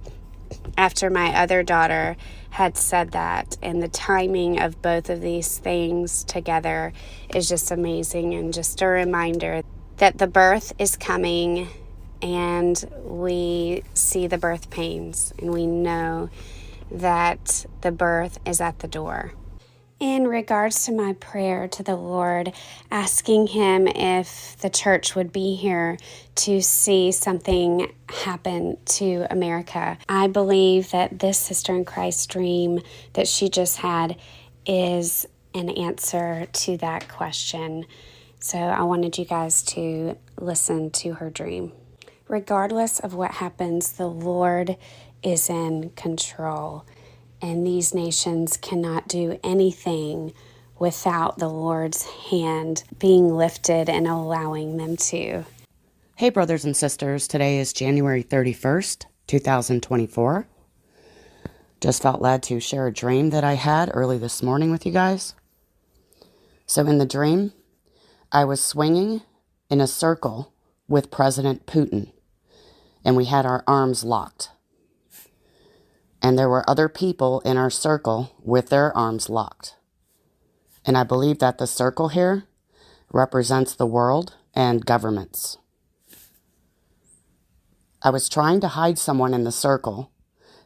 after 0.77 1.09
my 1.09 1.35
other 1.35 1.63
daughter 1.63 2.15
had 2.51 2.77
said 2.77 3.11
that. 3.11 3.57
And 3.61 3.81
the 3.81 3.87
timing 3.87 4.59
of 4.59 4.81
both 4.81 5.09
of 5.09 5.21
these 5.21 5.57
things 5.57 6.23
together 6.23 6.93
is 7.33 7.49
just 7.49 7.71
amazing 7.71 8.33
and 8.35 8.53
just 8.53 8.81
a 8.81 8.87
reminder 8.87 9.63
that 9.97 10.19
the 10.19 10.27
birth 10.27 10.73
is 10.77 10.95
coming 10.95 11.67
and 12.21 12.89
we 13.03 13.83
see 13.93 14.27
the 14.27 14.37
birth 14.37 14.69
pains 14.69 15.33
and 15.39 15.51
we 15.51 15.65
know 15.65 16.29
that 16.91 17.65
the 17.81 17.91
birth 17.91 18.39
is 18.45 18.61
at 18.61 18.79
the 18.79 18.87
door. 18.87 19.33
In 19.99 20.27
regards 20.27 20.85
to 20.85 20.91
my 20.91 21.13
prayer 21.13 21.67
to 21.69 21.81
the 21.81 21.95
Lord, 21.95 22.53
asking 22.91 23.47
Him 23.47 23.87
if 23.87 24.55
the 24.57 24.69
church 24.69 25.15
would 25.15 25.31
be 25.31 25.55
here 25.55 25.97
to 26.35 26.61
see 26.61 27.11
something 27.11 27.91
happen 28.07 28.77
to 28.85 29.25
America, 29.31 29.97
I 30.07 30.27
believe 30.27 30.91
that 30.91 31.17
this 31.17 31.39
Sister 31.39 31.75
in 31.75 31.83
Christ 31.83 32.29
dream 32.29 32.81
that 33.13 33.27
she 33.27 33.49
just 33.49 33.77
had 33.77 34.17
is 34.67 35.25
an 35.55 35.71
answer 35.71 36.45
to 36.45 36.77
that 36.77 37.07
question. 37.07 37.87
So 38.39 38.59
I 38.59 38.83
wanted 38.83 39.17
you 39.17 39.25
guys 39.25 39.63
to 39.63 40.15
listen 40.39 40.91
to 40.91 41.13
her 41.13 41.31
dream. 41.31 41.71
Regardless 42.27 42.99
of 42.99 43.15
what 43.15 43.31
happens, 43.31 43.93
the 43.93 44.05
Lord 44.05 44.77
is 45.23 45.49
in 45.49 45.89
control, 45.95 46.85
and 47.41 47.65
these 47.65 47.93
nations 47.93 48.57
cannot 48.57 49.07
do 49.07 49.39
anything 49.43 50.33
without 50.79 51.37
the 51.37 51.47
Lord's 51.47 52.03
hand 52.29 52.83
being 52.99 53.35
lifted 53.35 53.89
and 53.89 54.07
allowing 54.07 54.77
them 54.77 54.97
to. 54.97 55.43
Hey, 56.15 56.29
brothers 56.29 56.65
and 56.65 56.75
sisters, 56.75 57.27
today 57.27 57.59
is 57.59 57.73
January 57.73 58.23
31st, 58.23 59.05
2024. 59.27 60.47
Just 61.79 62.01
felt 62.01 62.21
led 62.21 62.41
to 62.43 62.59
share 62.59 62.87
a 62.87 62.93
dream 62.93 63.29
that 63.29 63.43
I 63.43 63.53
had 63.53 63.91
early 63.93 64.17
this 64.17 64.41
morning 64.41 64.71
with 64.71 64.85
you 64.85 64.91
guys. 64.91 65.35
So, 66.65 66.85
in 66.87 66.97
the 66.97 67.05
dream, 67.05 67.53
I 68.31 68.45
was 68.45 68.63
swinging 68.63 69.21
in 69.69 69.79
a 69.79 69.87
circle 69.87 70.53
with 70.87 71.11
President 71.11 71.65
Putin, 71.65 72.11
and 73.05 73.15
we 73.15 73.25
had 73.25 73.45
our 73.45 73.63
arms 73.67 74.03
locked. 74.03 74.49
And 76.21 76.37
there 76.37 76.49
were 76.49 76.69
other 76.69 76.89
people 76.89 77.41
in 77.41 77.57
our 77.57 77.69
circle 77.69 78.35
with 78.43 78.69
their 78.69 78.95
arms 78.97 79.29
locked. 79.29 79.75
And 80.85 80.97
I 80.97 81.03
believe 81.03 81.39
that 81.39 81.57
the 81.57 81.67
circle 81.67 82.09
here 82.09 82.45
represents 83.11 83.75
the 83.75 83.85
world 83.85 84.35
and 84.53 84.85
governments. 84.85 85.57
I 88.01 88.09
was 88.09 88.29
trying 88.29 88.59
to 88.61 88.69
hide 88.69 88.97
someone 88.97 89.33
in 89.33 89.43
the 89.43 89.51
circle 89.51 90.11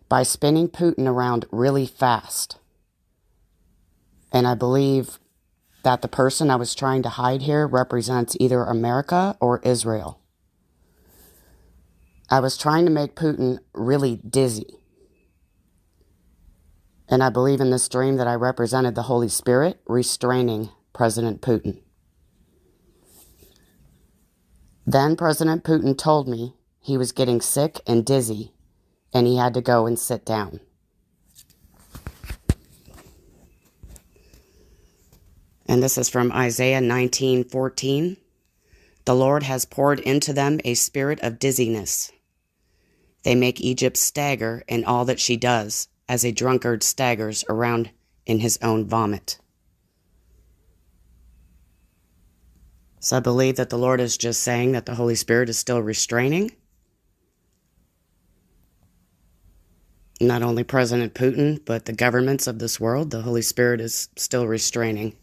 by 0.09 0.23
spinning 0.23 0.67
Putin 0.67 1.07
around 1.07 1.45
really 1.51 1.85
fast. 1.85 2.57
And 4.31 4.47
I 4.47 4.55
believe 4.55 5.19
that 5.83 6.01
the 6.01 6.07
person 6.07 6.49
I 6.49 6.55
was 6.55 6.75
trying 6.75 7.01
to 7.03 7.09
hide 7.09 7.41
here 7.43 7.65
represents 7.65 8.37
either 8.39 8.63
America 8.63 9.37
or 9.39 9.59
Israel. 9.63 10.19
I 12.29 12.39
was 12.39 12.57
trying 12.57 12.85
to 12.85 12.91
make 12.91 13.15
Putin 13.15 13.59
really 13.73 14.17
dizzy. 14.17 14.80
And 17.11 17.21
I 17.21 17.29
believe 17.29 17.59
in 17.59 17.71
this 17.71 17.89
dream 17.89 18.15
that 18.15 18.27
I 18.27 18.35
represented 18.35 18.95
the 18.95 19.03
Holy 19.03 19.27
Spirit 19.27 19.81
restraining 19.85 20.69
President 20.93 21.41
Putin. 21.41 21.81
Then 24.87 25.17
President 25.17 25.65
Putin 25.65 25.97
told 25.97 26.29
me 26.29 26.55
he 26.79 26.97
was 26.97 27.11
getting 27.11 27.41
sick 27.41 27.81
and 27.85 28.05
dizzy 28.05 28.53
and 29.13 29.27
he 29.27 29.35
had 29.35 29.53
to 29.55 29.61
go 29.61 29.85
and 29.85 29.99
sit 29.99 30.25
down. 30.25 30.61
And 35.65 35.83
this 35.83 35.97
is 35.97 36.09
from 36.09 36.31
Isaiah 36.31 36.81
19:14. 36.81 38.17
The 39.03 39.15
Lord 39.15 39.43
has 39.43 39.65
poured 39.65 39.99
into 39.99 40.31
them 40.31 40.61
a 40.63 40.75
spirit 40.75 41.19
of 41.21 41.39
dizziness. 41.39 42.11
They 43.23 43.35
make 43.35 43.59
Egypt 43.59 43.97
stagger 43.97 44.63
in 44.67 44.85
all 44.85 45.05
that 45.05 45.19
she 45.19 45.37
does, 45.37 45.87
as 46.11 46.25
a 46.25 46.31
drunkard 46.33 46.83
staggers 46.83 47.45
around 47.47 47.89
in 48.25 48.41
his 48.41 48.59
own 48.61 48.85
vomit. 48.85 49.39
So 52.99 53.15
I 53.15 53.21
believe 53.21 53.55
that 53.55 53.69
the 53.69 53.77
Lord 53.77 54.01
is 54.01 54.17
just 54.17 54.43
saying 54.43 54.73
that 54.73 54.85
the 54.85 54.95
Holy 54.95 55.15
Spirit 55.15 55.47
is 55.47 55.57
still 55.57 55.81
restraining. 55.81 56.51
Not 60.19 60.43
only 60.43 60.65
President 60.65 61.13
Putin, 61.13 61.63
but 61.63 61.85
the 61.85 61.93
governments 61.93 62.45
of 62.45 62.59
this 62.59 62.77
world, 62.77 63.11
the 63.11 63.21
Holy 63.21 63.41
Spirit 63.41 63.79
is 63.79 64.09
still 64.17 64.45
restraining 64.45 65.15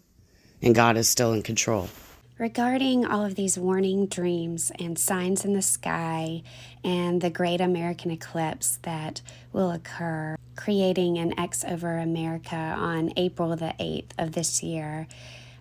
and 0.62 0.75
God 0.75 0.97
is 0.97 1.07
still 1.07 1.35
in 1.35 1.42
control. 1.42 1.90
Regarding 2.38 3.04
all 3.04 3.25
of 3.25 3.35
these 3.35 3.59
warning 3.59 4.07
dreams 4.07 4.71
and 4.78 4.97
signs 4.97 5.45
in 5.45 5.54
the 5.54 5.62
sky 5.62 6.45
and 6.85 7.21
the 7.21 7.30
great 7.30 7.61
American 7.61 8.12
eclipse 8.12 8.78
that 8.83 9.23
will 9.52 9.73
occur, 9.73 10.37
creating 10.54 11.18
an 11.18 11.37
X 11.37 11.64
over 11.64 11.99
America 11.99 12.54
on 12.54 13.12
April 13.16 13.57
the 13.57 13.75
8th 13.80 14.11
of 14.18 14.33
this 14.33 14.62
year, 14.62 15.09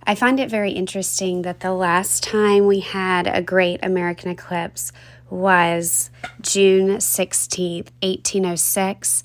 I 0.04 0.14
find 0.14 0.40
it 0.40 0.52
very 0.52 0.72
interesting 0.72 1.42
that 1.42 1.62
the 1.62 1.74
last 1.74 2.22
time 2.22 2.68
we 2.68 2.82
had 2.82 3.26
a 3.26 3.42
great 3.42 3.80
American 3.84 4.30
eclipse 4.30 4.92
was 5.32 6.12
June 6.42 6.98
16th, 6.98 7.90
1806, 8.04 9.24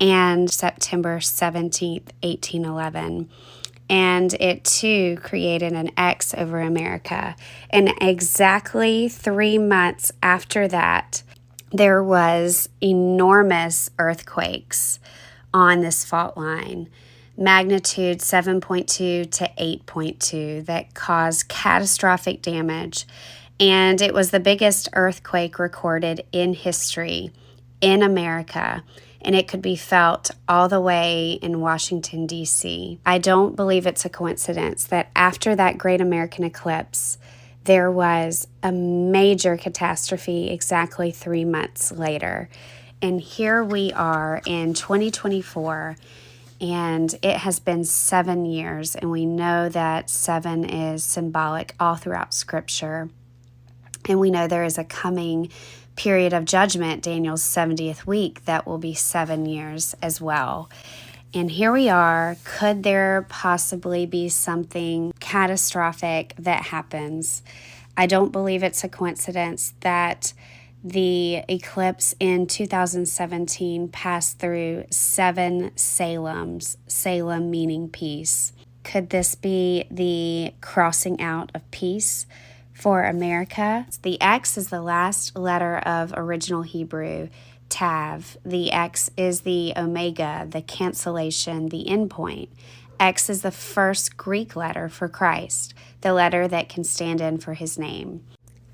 and 0.00 0.50
September 0.50 1.18
17th, 1.18 2.12
1811 2.22 3.28
and 3.88 4.32
it 4.34 4.64
too 4.64 5.18
created 5.22 5.72
an 5.72 5.90
X 5.96 6.34
over 6.36 6.60
America. 6.60 7.36
And 7.70 7.92
exactly 8.00 9.08
three 9.08 9.58
months 9.58 10.12
after 10.22 10.66
that, 10.68 11.22
there 11.70 12.02
was 12.02 12.68
enormous 12.80 13.90
earthquakes 13.98 15.00
on 15.52 15.80
this 15.80 16.04
fault 16.04 16.36
line. 16.36 16.88
Magnitude 17.36 18.20
7.2 18.20 18.86
to 19.30 19.50
8.2 19.58 20.64
that 20.66 20.94
caused 20.94 21.48
catastrophic 21.48 22.42
damage. 22.42 23.06
And 23.58 24.00
it 24.00 24.14
was 24.14 24.30
the 24.30 24.40
biggest 24.40 24.88
earthquake 24.94 25.58
recorded 25.58 26.24
in 26.32 26.54
history 26.54 27.32
in 27.80 28.02
America 28.02 28.82
and 29.24 29.34
it 29.34 29.48
could 29.48 29.62
be 29.62 29.76
felt 29.76 30.30
all 30.46 30.68
the 30.68 30.80
way 30.80 31.38
in 31.40 31.60
Washington, 31.60 32.26
D.C. 32.26 33.00
I 33.06 33.18
don't 33.18 33.56
believe 33.56 33.86
it's 33.86 34.04
a 34.04 34.10
coincidence 34.10 34.84
that 34.84 35.10
after 35.16 35.56
that 35.56 35.78
great 35.78 36.00
American 36.00 36.44
eclipse, 36.44 37.18
there 37.64 37.90
was 37.90 38.46
a 38.62 38.70
major 38.70 39.56
catastrophe 39.56 40.50
exactly 40.50 41.10
three 41.10 41.46
months 41.46 41.90
later. 41.90 42.50
And 43.00 43.20
here 43.20 43.64
we 43.64 43.92
are 43.92 44.42
in 44.46 44.74
2024, 44.74 45.96
and 46.60 47.14
it 47.22 47.38
has 47.38 47.58
been 47.58 47.84
seven 47.84 48.44
years, 48.44 48.94
and 48.94 49.10
we 49.10 49.24
know 49.24 49.70
that 49.70 50.10
seven 50.10 50.64
is 50.64 51.02
symbolic 51.02 51.74
all 51.80 51.96
throughout 51.96 52.34
Scripture. 52.34 53.08
And 54.06 54.20
we 54.20 54.30
know 54.30 54.46
there 54.46 54.64
is 54.64 54.76
a 54.76 54.84
coming 54.84 55.50
period 55.96 56.32
of 56.32 56.44
judgment, 56.44 57.02
Daniel's 57.02 57.42
70th 57.42 58.06
week, 58.06 58.44
that 58.44 58.66
will 58.66 58.78
be 58.78 58.94
seven 58.94 59.46
years 59.46 59.94
as 60.02 60.20
well. 60.20 60.70
And 61.32 61.50
here 61.50 61.72
we 61.72 61.88
are. 61.88 62.36
Could 62.44 62.84
there 62.84 63.26
possibly 63.28 64.06
be 64.06 64.28
something 64.28 65.12
catastrophic 65.18 66.34
that 66.38 66.64
happens? 66.66 67.42
I 67.96 68.06
don't 68.06 68.30
believe 68.30 68.62
it's 68.62 68.84
a 68.84 68.88
coincidence 68.88 69.74
that 69.80 70.32
the 70.84 71.42
eclipse 71.48 72.14
in 72.20 72.46
2017 72.46 73.88
passed 73.88 74.38
through 74.38 74.84
seven 74.90 75.70
Salems, 75.70 76.76
Salem 76.86 77.50
meaning 77.50 77.88
peace. 77.88 78.52
Could 78.82 79.10
this 79.10 79.34
be 79.34 79.86
the 79.90 80.52
crossing 80.60 81.20
out 81.20 81.50
of 81.54 81.68
peace? 81.70 82.26
For 82.74 83.04
America. 83.04 83.86
The 84.02 84.20
X 84.20 84.58
is 84.58 84.68
the 84.68 84.82
last 84.82 85.36
letter 85.36 85.78
of 85.78 86.12
original 86.16 86.62
Hebrew, 86.62 87.28
Tav. 87.70 88.36
The 88.44 88.70
X 88.72 89.10
is 89.16 89.40
the 89.40 89.72
Omega, 89.76 90.46
the 90.48 90.60
cancellation, 90.60 91.70
the 91.70 91.86
endpoint. 91.88 92.48
X 93.00 93.30
is 93.30 93.42
the 93.42 93.50
first 93.50 94.16
Greek 94.16 94.54
letter 94.54 94.88
for 94.88 95.08
Christ, 95.08 95.74
the 96.00 96.12
letter 96.12 96.46
that 96.48 96.68
can 96.68 96.84
stand 96.84 97.20
in 97.20 97.38
for 97.38 97.54
his 97.54 97.78
name. 97.78 98.22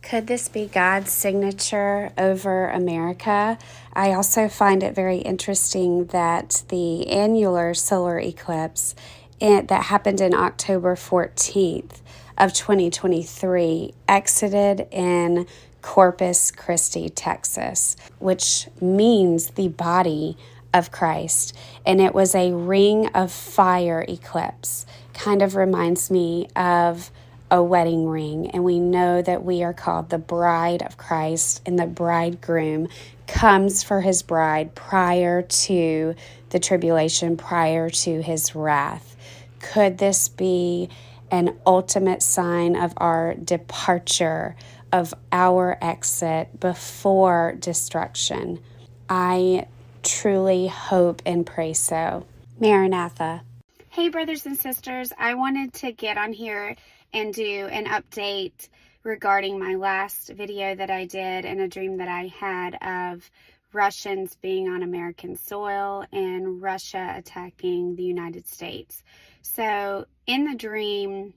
Could 0.03 0.27
this 0.27 0.49
be 0.49 0.67
God's 0.67 1.13
signature 1.13 2.11
over 2.17 2.69
America? 2.69 3.59
I 3.93 4.13
also 4.13 4.49
find 4.49 4.83
it 4.83 4.95
very 4.95 5.19
interesting 5.19 6.07
that 6.07 6.65
the 6.69 7.09
annular 7.09 7.75
solar 7.75 8.19
eclipse 8.19 8.95
it, 9.41 9.69
that 9.69 9.85
happened 9.85 10.21
in 10.21 10.35
October 10.35 10.97
14th 10.97 12.01
of 12.41 12.55
2023 12.55 13.93
exited 14.09 14.89
in 14.91 15.47
Corpus 15.83 16.51
Christi, 16.51 17.11
Texas, 17.11 17.97
which 18.19 18.67
means 18.81 19.51
the 19.51 19.69
body 19.69 20.37
of 20.73 20.91
Christ. 20.91 21.55
And 21.85 22.01
it 22.01 22.15
was 22.15 22.35
a 22.35 22.53
ring 22.53 23.09
of 23.09 23.31
fire 23.31 24.05
eclipse. 24.09 24.87
Kind 25.13 25.43
of 25.43 25.55
reminds 25.55 26.11
me 26.11 26.49
of 26.57 27.11
a 27.51 27.63
wedding 27.63 28.09
ring, 28.09 28.49
and 28.51 28.65
we 28.65 28.79
know 28.79 29.21
that 29.21 29.45
we 29.45 29.63
are 29.63 29.75
called 29.75 30.09
the 30.09 30.19
bride 30.19 30.83
of 30.83 30.97
Christ, 30.97 31.61
and 31.67 31.79
the 31.79 31.87
bridegroom 31.87 32.89
comes 33.27 33.83
for 33.83 34.01
his 34.01 34.23
bride 34.23 34.75
prior 34.75 35.43
to 35.43 36.15
the 36.51 36.59
tribulation, 36.61 37.37
prior 37.37 37.91
to 37.91 38.23
his 38.23 38.55
wrath. 38.55 39.17
Could 39.59 39.99
this 39.99 40.29
be 40.29 40.89
an 41.31 41.57
ultimate 41.67 42.23
sign 42.23 42.77
of 42.77 42.93
our 42.97 43.35
departure, 43.35 44.57
of 44.93 45.15
our 45.33 45.79
exit 45.81 46.61
before 46.61 47.55
destruction? 47.59 48.61
I 49.09 49.67
truly 50.03 50.69
hope 50.69 51.23
and 51.27 51.45
pray 51.47 51.73
so. 51.73 52.27
Maranatha. 52.59 53.43
Hey, 53.89 54.09
brothers 54.09 54.47
and 54.47 54.57
sisters, 54.57 55.13
I 55.19 55.35
wanted 55.35 55.73
to 55.75 55.93
get 55.93 56.17
on 56.17 56.33
here 56.33 56.77
and 57.13 57.35
do 57.35 57.67
an 57.67 57.87
update 57.87 58.69
regarding 59.03 59.59
my 59.59 59.75
last 59.75 60.29
video 60.29 60.75
that 60.75 60.91
I 60.91 61.07
did 61.07 61.45
and 61.45 61.61
a 61.61 61.69
dream 61.69 61.97
that 61.97 62.09
I 62.09 62.29
had 62.29 62.75
of 62.83 63.31
Russians 63.73 64.37
being 64.37 64.69
on 64.69 64.83
American 64.83 65.37
soil 65.37 66.05
and 66.13 66.61
Russia 66.61 67.15
attacking 67.17 67.97
the 67.97 68.05
United 68.05 68.47
States. 68.47 69.03
So, 69.43 70.07
in 70.27 70.45
the 70.45 70.57
dream, 70.57 71.35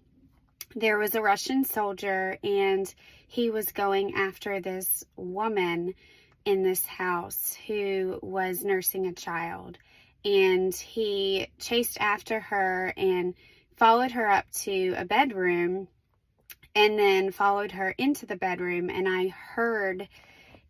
there 0.75 0.97
was 0.97 1.15
a 1.15 1.21
Russian 1.21 1.63
soldier 1.63 2.37
and 2.43 2.93
he 3.27 3.49
was 3.49 3.71
going 3.71 4.15
after 4.15 4.59
this 4.59 5.03
woman 5.15 5.93
in 6.45 6.63
this 6.63 6.85
house 6.85 7.55
who 7.67 8.19
was 8.21 8.63
nursing 8.63 9.07
a 9.07 9.13
child. 9.13 9.77
And 10.25 10.73
he 10.73 11.47
chased 11.59 11.97
after 11.99 12.39
her 12.39 12.93
and 12.97 13.33
followed 13.75 14.11
her 14.11 14.29
up 14.29 14.45
to 14.63 14.93
a 14.97 15.05
bedroom 15.05 15.87
and 16.75 16.97
then 16.97 17.31
followed 17.31 17.71
her 17.71 17.93
into 17.97 18.25
the 18.25 18.35
bedroom. 18.35 18.89
And 18.89 19.07
I 19.07 19.27
heard 19.27 20.07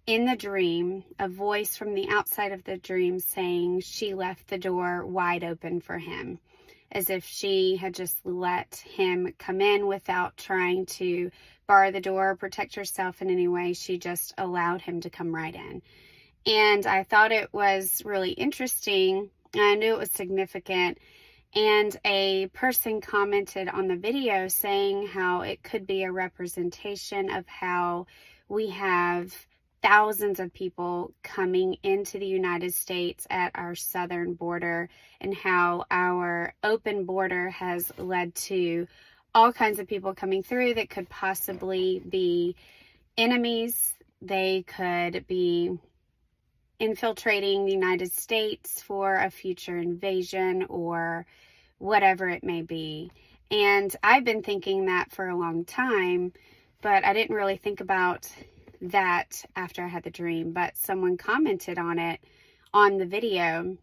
in 0.05 0.25
the 0.25 0.35
dream 0.35 1.03
a 1.19 1.27
voice 1.29 1.77
from 1.77 1.93
the 1.93 2.09
outside 2.09 2.51
of 2.51 2.63
the 2.63 2.77
dream 2.77 3.19
saying 3.19 3.79
she 3.79 4.13
left 4.13 4.47
the 4.47 4.57
door 4.57 5.05
wide 5.05 5.43
open 5.43 5.79
for 5.79 5.97
him, 5.97 6.39
as 6.91 7.09
if 7.09 7.23
she 7.25 7.77
had 7.77 7.93
just 7.93 8.25
let 8.25 8.75
him 8.85 9.33
come 9.37 9.61
in 9.61 9.87
without 9.87 10.35
trying 10.35 10.85
to 10.85 11.31
bar 11.67 11.91
the 11.91 12.01
door, 12.01 12.31
or 12.31 12.35
protect 12.35 12.75
herself 12.75 13.21
in 13.21 13.29
any 13.29 13.47
way. 13.47 13.71
She 13.71 13.97
just 13.97 14.33
allowed 14.37 14.81
him 14.81 14.99
to 15.01 15.09
come 15.09 15.33
right 15.33 15.55
in. 15.55 15.81
And 16.45 16.85
I 16.85 17.03
thought 17.03 17.31
it 17.31 17.53
was 17.53 18.01
really 18.03 18.31
interesting. 18.31 19.29
I 19.55 19.75
knew 19.75 19.93
it 19.93 19.99
was 19.99 20.11
significant. 20.11 20.97
And 21.55 21.95
a 22.03 22.47
person 22.47 22.99
commented 22.99 23.69
on 23.69 23.87
the 23.87 23.95
video 23.95 24.49
saying 24.49 25.07
how 25.07 25.41
it 25.41 25.63
could 25.63 25.87
be 25.87 26.03
a 26.03 26.11
representation 26.11 27.31
of 27.31 27.47
how 27.47 28.07
we 28.49 28.71
have 28.71 29.33
thousands 29.83 30.39
of 30.39 30.53
people 30.53 31.13
coming 31.23 31.75
into 31.83 32.17
the 32.17 32.25
United 32.25 32.73
States 32.73 33.27
at 33.29 33.51
our 33.53 33.75
southern 33.75 34.33
border 34.33 34.89
and 35.19 35.35
how 35.35 35.83
our 35.91 36.53
open 36.63 37.03
border 37.05 37.49
has 37.49 37.91
led 37.97 38.33
to 38.33 38.87
all 39.35 39.51
kinds 39.51 39.79
of 39.79 39.87
people 39.87 40.15
coming 40.15 40.41
through 40.41 40.73
that 40.73 40.89
could 40.89 41.09
possibly 41.09 42.01
be 42.07 42.55
enemies. 43.17 43.93
They 44.21 44.63
could 44.65 45.27
be 45.27 45.77
infiltrating 46.79 47.65
the 47.65 47.73
United 47.73 48.11
States 48.13 48.81
for 48.81 49.15
a 49.15 49.29
future 49.29 49.77
invasion 49.77 50.65
or 50.69 51.25
whatever 51.79 52.29
it 52.29 52.43
may 52.43 52.61
be. 52.61 53.11
And 53.51 53.93
I've 54.01 54.23
been 54.23 54.43
thinking 54.43 54.85
that 54.85 55.11
for 55.11 55.27
a 55.27 55.37
long 55.37 55.65
time, 55.65 56.31
but 56.81 57.03
I 57.05 57.11
didn't 57.13 57.35
really 57.35 57.57
think 57.57 57.81
about 57.81 58.31
that 58.83 59.43
after 59.55 59.83
I 59.83 59.87
had 59.87 60.03
the 60.03 60.11
dream. 60.11 60.51
But 60.51 60.77
someone 60.77 61.17
commented 61.17 61.77
on 61.77 61.99
it 61.99 62.19
on 62.73 62.97
the 62.97 63.05
video 63.05 63.77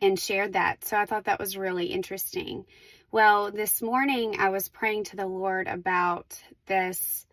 and 0.00 0.18
shared 0.18 0.54
that. 0.54 0.84
So 0.84 0.96
I 0.96 1.06
thought 1.06 1.24
that 1.24 1.38
was 1.38 1.56
really 1.56 1.86
interesting. 1.86 2.64
Well, 3.10 3.50
this 3.50 3.82
morning 3.82 4.36
I 4.38 4.48
was 4.48 4.68
praying 4.68 5.04
to 5.04 5.16
the 5.16 5.26
Lord 5.26 5.68
about 5.68 6.42
this 6.66 7.26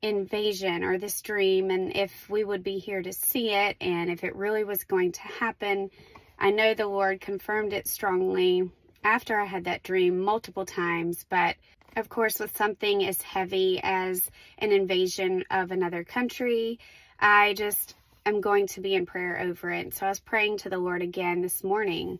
invasion 0.00 0.82
or 0.82 0.98
this 0.98 1.22
dream 1.22 1.70
and 1.70 1.96
if 1.96 2.28
we 2.28 2.42
would 2.42 2.64
be 2.64 2.78
here 2.78 3.02
to 3.02 3.12
see 3.12 3.50
it 3.50 3.76
and 3.80 4.10
if 4.10 4.24
it 4.24 4.34
really 4.34 4.64
was 4.64 4.84
going 4.84 5.12
to 5.12 5.22
happen. 5.22 5.90
I 6.38 6.50
know 6.50 6.74
the 6.74 6.86
Lord 6.86 7.20
confirmed 7.20 7.72
it 7.72 7.86
strongly 7.86 8.68
after 9.04 9.38
I 9.38 9.44
had 9.44 9.64
that 9.64 9.82
dream 9.82 10.20
multiple 10.20 10.66
times, 10.66 11.24
but 11.28 11.56
of 11.96 12.08
course, 12.08 12.38
with 12.38 12.56
something 12.56 13.04
as 13.04 13.20
heavy 13.20 13.80
as 13.82 14.30
an 14.58 14.72
invasion 14.72 15.44
of 15.50 15.70
another 15.70 16.04
country, 16.04 16.78
I 17.18 17.54
just 17.54 17.94
am 18.24 18.40
going 18.40 18.66
to 18.68 18.80
be 18.80 18.94
in 18.94 19.06
prayer 19.06 19.40
over 19.40 19.70
it. 19.70 19.94
So 19.94 20.06
I 20.06 20.08
was 20.08 20.20
praying 20.20 20.58
to 20.58 20.70
the 20.70 20.78
Lord 20.78 21.02
again 21.02 21.42
this 21.42 21.62
morning. 21.62 22.18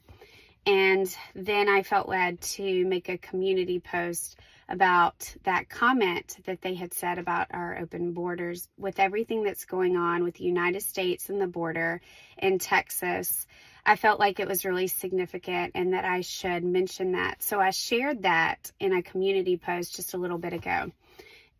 And 0.66 1.14
then 1.34 1.68
I 1.68 1.82
felt 1.82 2.08
led 2.08 2.40
to 2.40 2.84
make 2.84 3.08
a 3.08 3.18
community 3.18 3.80
post 3.80 4.38
about 4.68 5.34
that 5.42 5.68
comment 5.68 6.36
that 6.44 6.62
they 6.62 6.74
had 6.74 6.94
said 6.94 7.18
about 7.18 7.48
our 7.50 7.78
open 7.78 8.12
borders 8.12 8.68
with 8.78 9.00
everything 9.00 9.42
that's 9.42 9.64
going 9.64 9.96
on 9.96 10.22
with 10.22 10.34
the 10.34 10.44
United 10.44 10.82
States 10.82 11.28
and 11.28 11.40
the 11.40 11.46
border 11.46 12.00
in 12.38 12.58
Texas. 12.58 13.46
I 13.84 13.96
felt 13.96 14.20
like 14.20 14.38
it 14.38 14.48
was 14.48 14.64
really 14.64 14.86
significant 14.86 15.72
and 15.74 15.92
that 15.92 16.04
I 16.04 16.20
should 16.20 16.64
mention 16.64 17.12
that. 17.12 17.42
So 17.42 17.58
I 17.58 17.70
shared 17.70 18.22
that 18.22 18.70
in 18.78 18.92
a 18.92 19.02
community 19.02 19.56
post 19.56 19.96
just 19.96 20.14
a 20.14 20.18
little 20.18 20.38
bit 20.38 20.52
ago. 20.52 20.92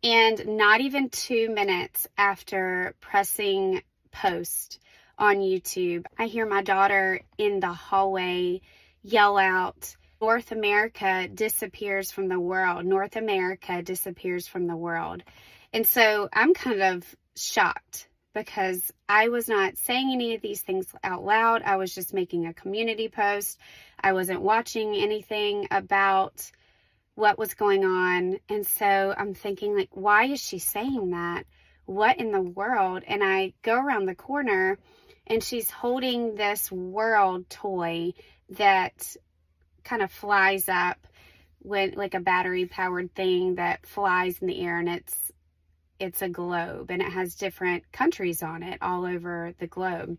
And 0.03 0.57
not 0.57 0.81
even 0.81 1.09
two 1.09 1.49
minutes 1.49 2.07
after 2.17 2.95
pressing 2.99 3.81
post 4.11 4.79
on 5.17 5.37
YouTube, 5.37 6.05
I 6.17 6.27
hear 6.27 6.45
my 6.45 6.61
daughter 6.61 7.21
in 7.37 7.59
the 7.59 7.73
hallway 7.73 8.61
yell 9.03 9.37
out, 9.37 9.95
North 10.21 10.53
America 10.53 11.27
disappears 11.27 12.11
from 12.11 12.29
the 12.29 12.39
world. 12.39 12.85
North 12.85 13.17
America 13.17 13.81
disappears 13.81 14.47
from 14.47 14.67
the 14.67 14.75
world. 14.75 15.21
And 15.73 15.85
so 15.85 16.29
I'm 16.31 16.53
kind 16.53 16.81
of 16.81 17.03
shocked 17.35 18.07
because 18.33 18.91
I 19.07 19.29
was 19.29 19.47
not 19.47 19.77
saying 19.77 20.11
any 20.11 20.35
of 20.35 20.41
these 20.41 20.61
things 20.61 20.87
out 21.03 21.23
loud. 21.23 21.61
I 21.63 21.77
was 21.77 21.93
just 21.93 22.13
making 22.13 22.45
a 22.45 22.53
community 22.53 23.07
post. 23.07 23.59
I 23.99 24.13
wasn't 24.13 24.41
watching 24.41 24.95
anything 24.95 25.67
about 25.71 26.51
what 27.15 27.37
was 27.37 27.53
going 27.53 27.85
on. 27.85 28.39
And 28.49 28.65
so 28.65 29.13
I'm 29.15 29.33
thinking 29.33 29.75
like, 29.77 29.89
why 29.91 30.25
is 30.25 30.41
she 30.41 30.59
saying 30.59 31.11
that? 31.11 31.45
What 31.85 32.17
in 32.17 32.31
the 32.31 32.41
world? 32.41 33.03
And 33.05 33.23
I 33.23 33.53
go 33.61 33.75
around 33.75 34.07
the 34.07 34.15
corner 34.15 34.77
and 35.27 35.43
she's 35.43 35.69
holding 35.69 36.35
this 36.35 36.71
world 36.71 37.49
toy 37.49 38.13
that 38.51 39.15
kind 39.83 40.01
of 40.01 40.11
flies 40.11 40.67
up 40.69 40.97
when 41.59 41.91
like 41.91 42.13
a 42.13 42.19
battery 42.19 42.65
powered 42.65 43.13
thing 43.13 43.55
that 43.55 43.85
flies 43.85 44.37
in 44.39 44.47
the 44.47 44.61
air 44.61 44.79
and 44.79 44.89
it's 44.89 45.31
it's 46.03 46.21
a 46.21 46.29
globe 46.29 46.91
and 46.91 47.01
it 47.01 47.11
has 47.11 47.35
different 47.35 47.89
countries 47.91 48.43
on 48.43 48.61
it 48.61 48.77
all 48.81 49.05
over 49.05 49.53
the 49.59 49.67
globe. 49.67 50.17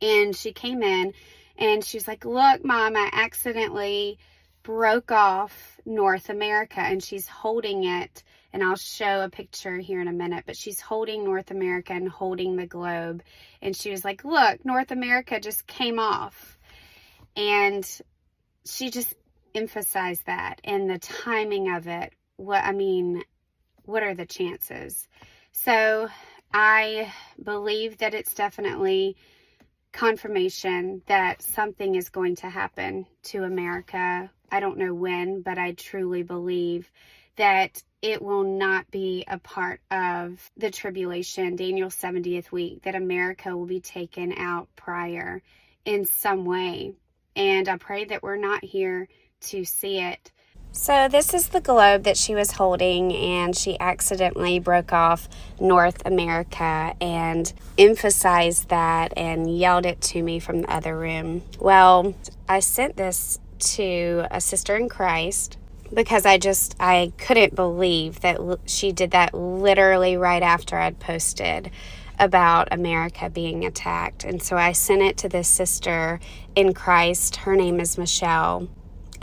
And 0.00 0.34
she 0.36 0.52
came 0.52 0.82
in 0.82 1.12
and 1.56 1.84
she's 1.84 2.06
like, 2.06 2.24
"Look, 2.24 2.64
mom, 2.64 2.96
I 2.96 3.10
accidentally 3.12 4.18
broke 4.62 5.10
off 5.10 5.80
North 5.84 6.30
America." 6.30 6.80
And 6.80 7.02
she's 7.02 7.26
holding 7.26 7.84
it 7.84 8.22
and 8.52 8.62
I'll 8.62 8.76
show 8.76 9.22
a 9.22 9.28
picture 9.28 9.78
here 9.78 10.00
in 10.00 10.06
a 10.06 10.12
minute, 10.12 10.44
but 10.46 10.56
she's 10.56 10.80
holding 10.80 11.24
North 11.24 11.50
America 11.50 11.92
and 11.92 12.08
holding 12.08 12.54
the 12.54 12.66
globe. 12.66 13.24
And 13.60 13.74
she 13.74 13.90
was 13.90 14.04
like, 14.04 14.24
"Look, 14.24 14.64
North 14.64 14.92
America 14.92 15.40
just 15.40 15.66
came 15.66 15.98
off." 15.98 16.56
And 17.36 17.84
she 18.64 18.90
just 18.90 19.12
emphasized 19.56 20.26
that 20.26 20.60
and 20.62 20.88
the 20.88 21.00
timing 21.00 21.74
of 21.74 21.88
it. 21.88 22.12
What 22.36 22.64
I 22.64 22.72
mean, 22.72 23.24
what 23.84 24.02
are 24.02 24.14
the 24.14 24.26
chances? 24.26 25.06
So 25.52 26.08
I 26.52 27.12
believe 27.42 27.98
that 27.98 28.14
it's 28.14 28.34
definitely 28.34 29.16
confirmation 29.92 31.02
that 31.06 31.42
something 31.42 31.94
is 31.94 32.08
going 32.08 32.36
to 32.36 32.50
happen 32.50 33.06
to 33.22 33.44
America. 33.44 34.30
I 34.50 34.60
don't 34.60 34.78
know 34.78 34.92
when, 34.92 35.42
but 35.42 35.58
I 35.58 35.72
truly 35.72 36.22
believe 36.22 36.90
that 37.36 37.82
it 38.02 38.20
will 38.20 38.44
not 38.44 38.90
be 38.90 39.24
a 39.26 39.38
part 39.38 39.80
of 39.90 40.50
the 40.56 40.70
tribulation, 40.70 41.56
Daniel's 41.56 41.96
70th 41.96 42.52
week, 42.52 42.82
that 42.82 42.94
America 42.94 43.56
will 43.56 43.66
be 43.66 43.80
taken 43.80 44.32
out 44.36 44.68
prior 44.76 45.42
in 45.84 46.04
some 46.04 46.44
way. 46.44 46.92
And 47.34 47.68
I 47.68 47.76
pray 47.78 48.04
that 48.04 48.22
we're 48.22 48.36
not 48.36 48.64
here 48.64 49.08
to 49.42 49.64
see 49.64 50.00
it. 50.00 50.32
So, 50.76 51.06
this 51.06 51.32
is 51.32 51.50
the 51.50 51.60
globe 51.60 52.02
that 52.02 52.16
she 52.16 52.34
was 52.34 52.50
holding, 52.50 53.14
and 53.14 53.56
she 53.56 53.78
accidentally 53.78 54.58
broke 54.58 54.92
off 54.92 55.28
North 55.60 56.02
America 56.04 56.96
and 57.00 57.50
emphasized 57.78 58.70
that 58.70 59.12
and 59.16 59.56
yelled 59.56 59.86
it 59.86 60.00
to 60.00 60.20
me 60.20 60.40
from 60.40 60.62
the 60.62 60.72
other 60.74 60.98
room. 60.98 61.42
Well, 61.60 62.16
I 62.48 62.58
sent 62.58 62.96
this 62.96 63.38
to 63.60 64.26
a 64.32 64.40
sister 64.40 64.74
in 64.76 64.88
Christ 64.88 65.58
because 65.94 66.26
I 66.26 66.38
just 66.38 66.74
I 66.80 67.12
couldn't 67.18 67.54
believe 67.54 68.20
that 68.22 68.40
she 68.66 68.90
did 68.90 69.12
that 69.12 69.32
literally 69.32 70.16
right 70.16 70.42
after 70.42 70.76
I'd 70.76 70.98
posted 70.98 71.70
about 72.18 72.66
America 72.72 73.30
being 73.30 73.64
attacked. 73.64 74.24
And 74.24 74.42
so 74.42 74.56
I 74.56 74.72
sent 74.72 75.02
it 75.02 75.16
to 75.18 75.28
this 75.28 75.46
sister 75.46 76.18
in 76.56 76.74
Christ. 76.74 77.36
Her 77.36 77.54
name 77.54 77.78
is 77.78 77.96
Michelle. 77.96 78.68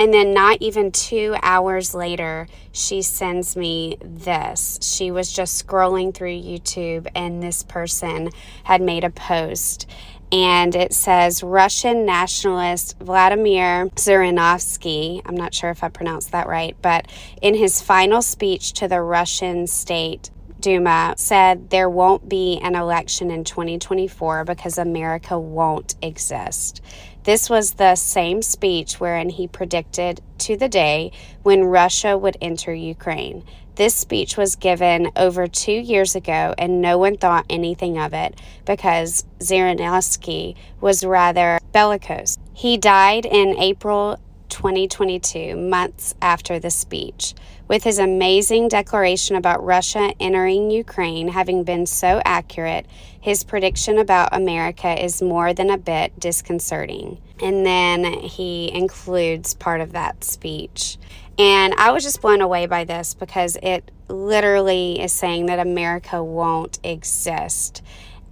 And 0.02 0.12
then, 0.12 0.34
not 0.34 0.58
even 0.62 0.92
two 0.92 1.36
hours 1.44 1.94
later, 1.94 2.48
she 2.72 3.04
sends 3.04 3.56
me 3.56 3.98
this. 4.04 4.80
She 4.82 5.12
was 5.12 5.32
just 5.32 5.64
scrolling 5.64 6.12
through 6.12 6.42
YouTube, 6.42 7.08
and 7.14 7.44
this 7.44 7.62
person 7.62 8.32
had 8.64 8.82
made 8.82 9.04
a 9.04 9.12
post. 9.12 9.88
And 10.32 10.74
it 10.74 10.94
says 10.94 11.44
Russian 11.44 12.04
nationalist 12.04 12.98
Vladimir 12.98 13.90
Zhirinovsky, 13.90 15.22
I'm 15.24 15.38
not 15.38 15.54
sure 15.54 15.70
if 15.70 15.84
I 15.84 15.90
pronounced 15.90 16.32
that 16.32 16.48
right, 16.48 16.76
but 16.82 17.08
in 17.40 17.54
his 17.54 17.80
final 17.80 18.24
speech 18.24 18.74
to 18.74 18.88
the 18.88 19.02
Russian 19.02 19.68
state 19.68 20.32
Duma 20.62 21.16
said 21.18 21.72
there 21.72 21.90
won't 21.90 22.30
be 22.30 22.60
an 22.62 22.76
election 22.76 23.32
in 23.32 23.44
2024 23.44 24.46
because 24.46 24.78
America 24.78 25.38
won't 25.38 25.96
exist. 26.02 26.82
This 27.24 27.52
was 27.52 27.74
the 27.74 27.96
same 27.96 28.42
speech 28.42 29.00
wherein 29.00 29.30
he 29.30 29.48
predicted 29.48 30.22
to 30.40 30.58
the 30.58 30.68
day 30.68 31.12
when 31.44 31.66
Russia 31.66 32.18
would 32.18 32.36
enter 32.42 32.74
Ukraine. 32.74 33.44
This 33.76 33.94
speech 33.94 34.38
was 34.38 34.56
given 34.56 35.12
over 35.16 35.48
two 35.48 35.72
years 35.72 36.16
ago, 36.16 36.56
and 36.58 36.82
no 36.82 36.98
one 36.98 37.18
thought 37.18 37.46
anything 37.50 37.98
of 37.98 38.14
it 38.14 38.40
because 38.66 39.24
Zhirinovsky 39.40 40.56
was 40.82 41.04
rather 41.04 41.60
bellicose. 41.72 42.38
He 42.54 42.78
died 42.78 43.26
in 43.26 43.58
April 43.60 44.20
2022, 44.50 45.56
months 45.56 46.14
after 46.22 46.60
the 46.60 46.70
speech. 46.70 47.34
With 47.72 47.86
his 47.86 48.00
amazing 48.00 48.68
declaration 48.68 49.38
about 49.38 49.64
Russia 49.64 50.14
entering 50.20 50.72
Ukraine 50.72 51.30
having 51.30 51.64
been 51.64 51.86
so 51.86 52.22
accurate, 52.26 52.86
his 53.22 53.46
prediction 53.46 53.98
about 53.98 54.36
America 54.36 55.02
is 55.02 55.22
more 55.22 55.54
than 55.54 55.70
a 55.70 55.78
bit 55.78 56.20
disconcerting. 56.20 57.22
And 57.42 57.66
then 57.66 58.04
he 58.04 58.70
includes 58.74 59.54
part 59.54 59.80
of 59.80 59.94
that 59.94 60.26
speech. 60.26 60.98
And 61.40 61.74
I 61.76 61.92
was 61.92 62.04
just 62.04 62.20
blown 62.22 62.42
away 62.42 62.66
by 62.66 62.84
this 62.84 63.14
because 63.14 63.58
it 63.64 63.90
literally 64.10 65.00
is 65.02 65.14
saying 65.14 65.46
that 65.46 65.60
America 65.60 66.22
won't 66.22 66.78
exist. 66.84 67.82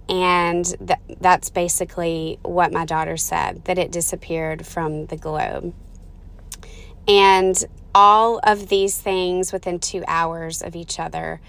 And 0.06 0.66
th- 0.86 1.18
that's 1.18 1.48
basically 1.48 2.38
what 2.42 2.74
my 2.74 2.84
daughter 2.84 3.16
said 3.16 3.64
that 3.64 3.78
it 3.78 3.90
disappeared 3.90 4.66
from 4.66 5.06
the 5.06 5.16
globe. 5.16 5.72
And 7.08 7.64
all 7.94 8.40
of 8.42 8.68
these 8.68 8.98
things 8.98 9.52
within 9.52 9.78
two 9.78 10.04
hours 10.06 10.62
of 10.62 10.76
each 10.76 10.98
other. 10.98 11.40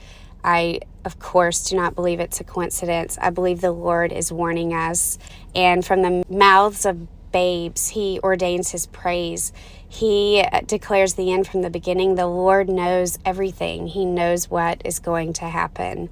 I, 0.44 0.80
of 1.06 1.20
course, 1.20 1.70
do 1.70 1.76
not 1.76 1.96
believe 1.96 2.20
it's 2.20 2.40
a 2.40 2.44
coincidence. 2.44 3.18
I 3.22 3.30
believe 3.30 3.62
the 3.62 3.72
Lord 3.72 4.12
is 4.12 4.32
warning 4.32 4.74
us. 4.74 5.18
And 5.54 5.86
from 5.86 6.02
the 6.02 6.24
mouths 6.30 6.86
of 6.86 7.08
babes, 7.32 7.90
He 7.90 8.20
ordains 8.24 8.72
His 8.72 8.88
praise. 8.88 9.54
He 9.88 10.44
uh, 10.52 10.62
declares 10.62 11.14
the 11.14 11.32
end 11.32 11.48
from 11.48 11.62
the 11.62 11.70
beginning. 11.70 12.16
The 12.16 12.28
Lord 12.28 12.70
knows 12.70 13.20
everything, 13.24 13.88
He 13.88 14.06
knows 14.06 14.50
what 14.50 14.82
is 14.84 15.00
going 15.00 15.34
to 15.34 15.46
happen. 15.46 16.10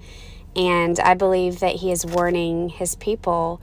And 0.56 1.00
I 1.00 1.14
believe 1.14 1.60
that 1.60 1.76
He 1.76 1.92
is 1.92 2.06
warning 2.06 2.70
His 2.70 2.96
people 2.96 3.62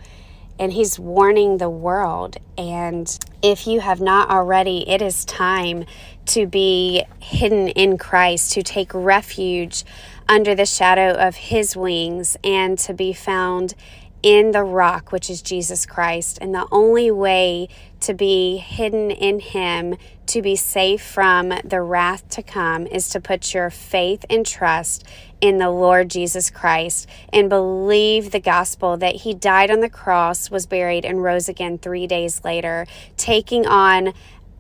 and 0.58 0.72
he's 0.72 0.98
warning 0.98 1.58
the 1.58 1.70
world. 1.70 2.36
And 2.56 3.18
if 3.42 3.66
you 3.66 3.80
have 3.80 4.00
not 4.00 4.30
already, 4.30 4.88
it 4.88 5.02
is 5.02 5.24
time 5.24 5.84
to 6.26 6.46
be 6.46 7.04
hidden 7.20 7.68
in 7.68 7.98
Christ, 7.98 8.52
to 8.52 8.62
take 8.62 8.92
refuge 8.92 9.84
under 10.28 10.54
the 10.54 10.66
shadow 10.66 11.12
of 11.12 11.36
his 11.36 11.76
wings, 11.76 12.36
and 12.42 12.78
to 12.80 12.92
be 12.92 13.12
found 13.12 13.74
in 14.22 14.50
the 14.50 14.64
rock, 14.64 15.12
which 15.12 15.30
is 15.30 15.40
Jesus 15.40 15.86
Christ. 15.86 16.38
And 16.40 16.52
the 16.52 16.66
only 16.72 17.12
way 17.12 17.68
to 18.00 18.12
be 18.12 18.56
hidden 18.56 19.10
in 19.10 19.38
Him, 19.38 19.96
to 20.26 20.42
be 20.42 20.56
safe 20.56 21.00
from 21.00 21.52
the 21.64 21.80
wrath 21.80 22.28
to 22.30 22.42
come, 22.42 22.88
is 22.88 23.08
to 23.10 23.20
put 23.20 23.54
your 23.54 23.70
faith 23.70 24.24
and 24.28 24.44
trust 24.44 25.04
in 25.40 25.58
the 25.58 25.70
Lord 25.70 26.10
Jesus 26.10 26.50
Christ 26.50 27.08
and 27.32 27.48
believe 27.48 28.32
the 28.32 28.40
gospel 28.40 28.96
that 28.96 29.16
He 29.16 29.32
died 29.32 29.70
on 29.70 29.78
the 29.78 29.88
cross, 29.88 30.50
was 30.50 30.66
buried, 30.66 31.04
and 31.04 31.22
rose 31.22 31.48
again 31.48 31.78
three 31.78 32.08
days 32.08 32.42
later, 32.44 32.86
taking 33.16 33.64
on 33.66 34.12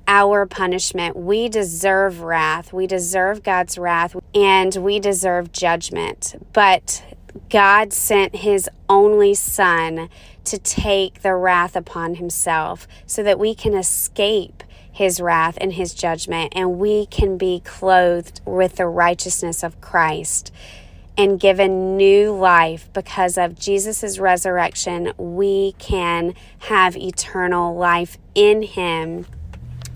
our 0.08 0.46
punishment. 0.46 1.16
We 1.16 1.48
deserve 1.48 2.20
wrath. 2.20 2.72
We 2.72 2.86
deserve 2.86 3.42
God's 3.42 3.78
wrath 3.78 4.16
and 4.34 4.74
we 4.76 5.00
deserve 5.00 5.52
judgment. 5.52 6.34
But 6.52 7.02
God 7.50 7.92
sent 7.92 8.36
his 8.36 8.68
only 8.88 9.34
Son 9.34 10.08
to 10.44 10.58
take 10.58 11.22
the 11.22 11.34
wrath 11.34 11.76
upon 11.76 12.16
himself 12.16 12.86
so 13.06 13.22
that 13.22 13.38
we 13.38 13.54
can 13.54 13.74
escape 13.74 14.62
his 14.92 15.20
wrath 15.20 15.58
and 15.60 15.74
his 15.74 15.92
judgment 15.92 16.52
and 16.56 16.78
we 16.78 17.04
can 17.06 17.36
be 17.36 17.60
clothed 17.60 18.40
with 18.46 18.76
the 18.76 18.86
righteousness 18.86 19.62
of 19.62 19.78
Christ 19.80 20.50
and 21.18 21.40
given 21.40 21.96
new 21.96 22.32
life 22.32 22.88
because 22.92 23.36
of 23.36 23.58
Jesus' 23.58 24.18
resurrection. 24.18 25.12
We 25.18 25.72
can 25.78 26.34
have 26.60 26.96
eternal 26.96 27.74
life 27.74 28.18
in 28.34 28.62
him. 28.62 29.26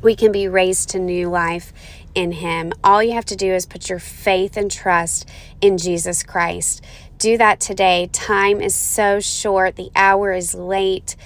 We 0.02 0.16
can 0.16 0.32
be 0.32 0.48
raised 0.48 0.90
to 0.90 0.98
new 0.98 1.28
life 1.28 1.72
in 2.14 2.32
him. 2.32 2.72
All 2.82 3.02
you 3.02 3.12
have 3.12 3.26
to 3.26 3.36
do 3.36 3.52
is 3.52 3.66
put 3.66 3.88
your 3.88 3.98
faith 3.98 4.56
and 4.56 4.70
trust 4.70 5.28
in 5.60 5.78
Jesus 5.78 6.22
Christ 6.22 6.82
do 7.20 7.36
that 7.36 7.60
today. 7.60 8.08
Time 8.12 8.62
is 8.62 8.74
so 8.74 9.20
short, 9.20 9.76
the 9.76 9.90
hour 9.94 10.32
is 10.32 10.54
late. 10.54 11.16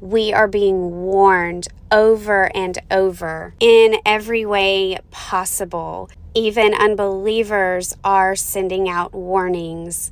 We 0.00 0.32
are 0.32 0.48
being 0.48 1.04
warned 1.04 1.68
over 1.90 2.54
and 2.54 2.76
over 2.90 3.54
in 3.60 3.94
every 4.04 4.44
way 4.44 4.98
possible. 5.12 6.10
Even 6.34 6.74
unbelievers 6.74 7.96
are 8.02 8.34
sending 8.34 8.88
out 8.88 9.14
warnings. 9.14 10.10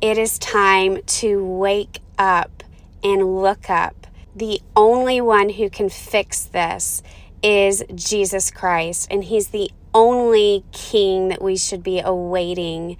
It 0.00 0.16
is 0.16 0.38
time 0.38 1.02
to 1.02 1.44
wake 1.44 2.00
up 2.18 2.64
and 3.04 3.42
look 3.42 3.68
up. 3.68 4.06
The 4.34 4.62
only 4.74 5.20
one 5.20 5.50
who 5.50 5.68
can 5.68 5.90
fix 5.90 6.44
this 6.44 7.02
is 7.42 7.82
Jesus 7.94 8.50
Christ, 8.50 9.08
and 9.10 9.24
He's 9.24 9.48
the 9.48 9.70
only 9.94 10.64
King 10.72 11.28
that 11.28 11.42
we 11.42 11.56
should 11.56 11.82
be 11.82 12.00
awaiting 12.00 12.96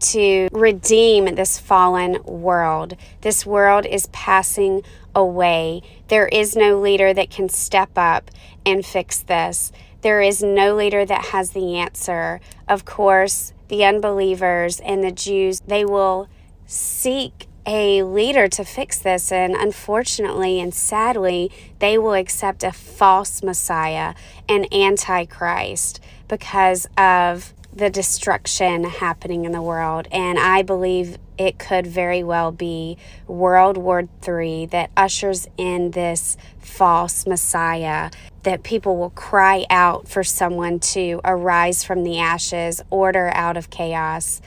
to 0.00 0.48
redeem 0.52 1.34
this 1.34 1.58
fallen 1.58 2.22
world. 2.24 2.96
This 3.20 3.44
world 3.44 3.84
is 3.84 4.06
passing 4.06 4.82
away. 5.14 5.82
There 6.08 6.28
is 6.28 6.56
no 6.56 6.80
leader 6.80 7.12
that 7.12 7.30
can 7.30 7.48
step 7.48 7.90
up 7.96 8.30
and 8.64 8.84
fix 8.84 9.18
this. 9.18 9.72
There 10.00 10.22
is 10.22 10.42
no 10.42 10.74
leader 10.74 11.04
that 11.04 11.26
has 11.26 11.50
the 11.50 11.76
answer. 11.76 12.40
Of 12.66 12.86
course, 12.86 13.52
the 13.68 13.84
unbelievers 13.84 14.80
and 14.80 15.04
the 15.04 15.12
Jews, 15.12 15.60
they 15.66 15.84
will 15.84 16.28
seek 16.66 17.46
a 17.66 18.02
leader 18.02 18.48
to 18.48 18.64
fix 18.64 18.98
this. 18.98 19.30
And 19.30 19.54
unfortunately 19.54 20.60
and 20.60 20.74
sadly, 20.74 21.50
they 21.78 21.98
will 21.98 22.14
accept 22.14 22.64
a 22.64 22.72
false 22.72 23.42
Messiah, 23.42 24.14
an 24.48 24.66
antichrist, 24.72 26.00
because 26.28 26.88
of 26.96 27.52
the 27.72 27.90
destruction 27.90 28.84
happening 28.84 29.44
in 29.44 29.52
the 29.52 29.62
world. 29.62 30.08
And 30.10 30.38
I 30.38 30.62
believe 30.62 31.18
it 31.38 31.58
could 31.58 31.86
very 31.86 32.22
well 32.22 32.52
be 32.52 32.98
World 33.26 33.76
War 33.76 34.08
III 34.26 34.66
that 34.66 34.90
ushers 34.96 35.48
in 35.56 35.92
this 35.92 36.36
false 36.58 37.26
Messiah, 37.26 38.10
that 38.42 38.62
people 38.62 38.96
will 38.96 39.10
cry 39.10 39.64
out 39.70 40.08
for 40.08 40.24
someone 40.24 40.80
to 40.80 41.20
arise 41.24 41.84
from 41.84 42.04
the 42.04 42.18
ashes, 42.18 42.82
order 42.90 43.30
out 43.34 43.56
of 43.56 43.70
chaos. 43.70 44.40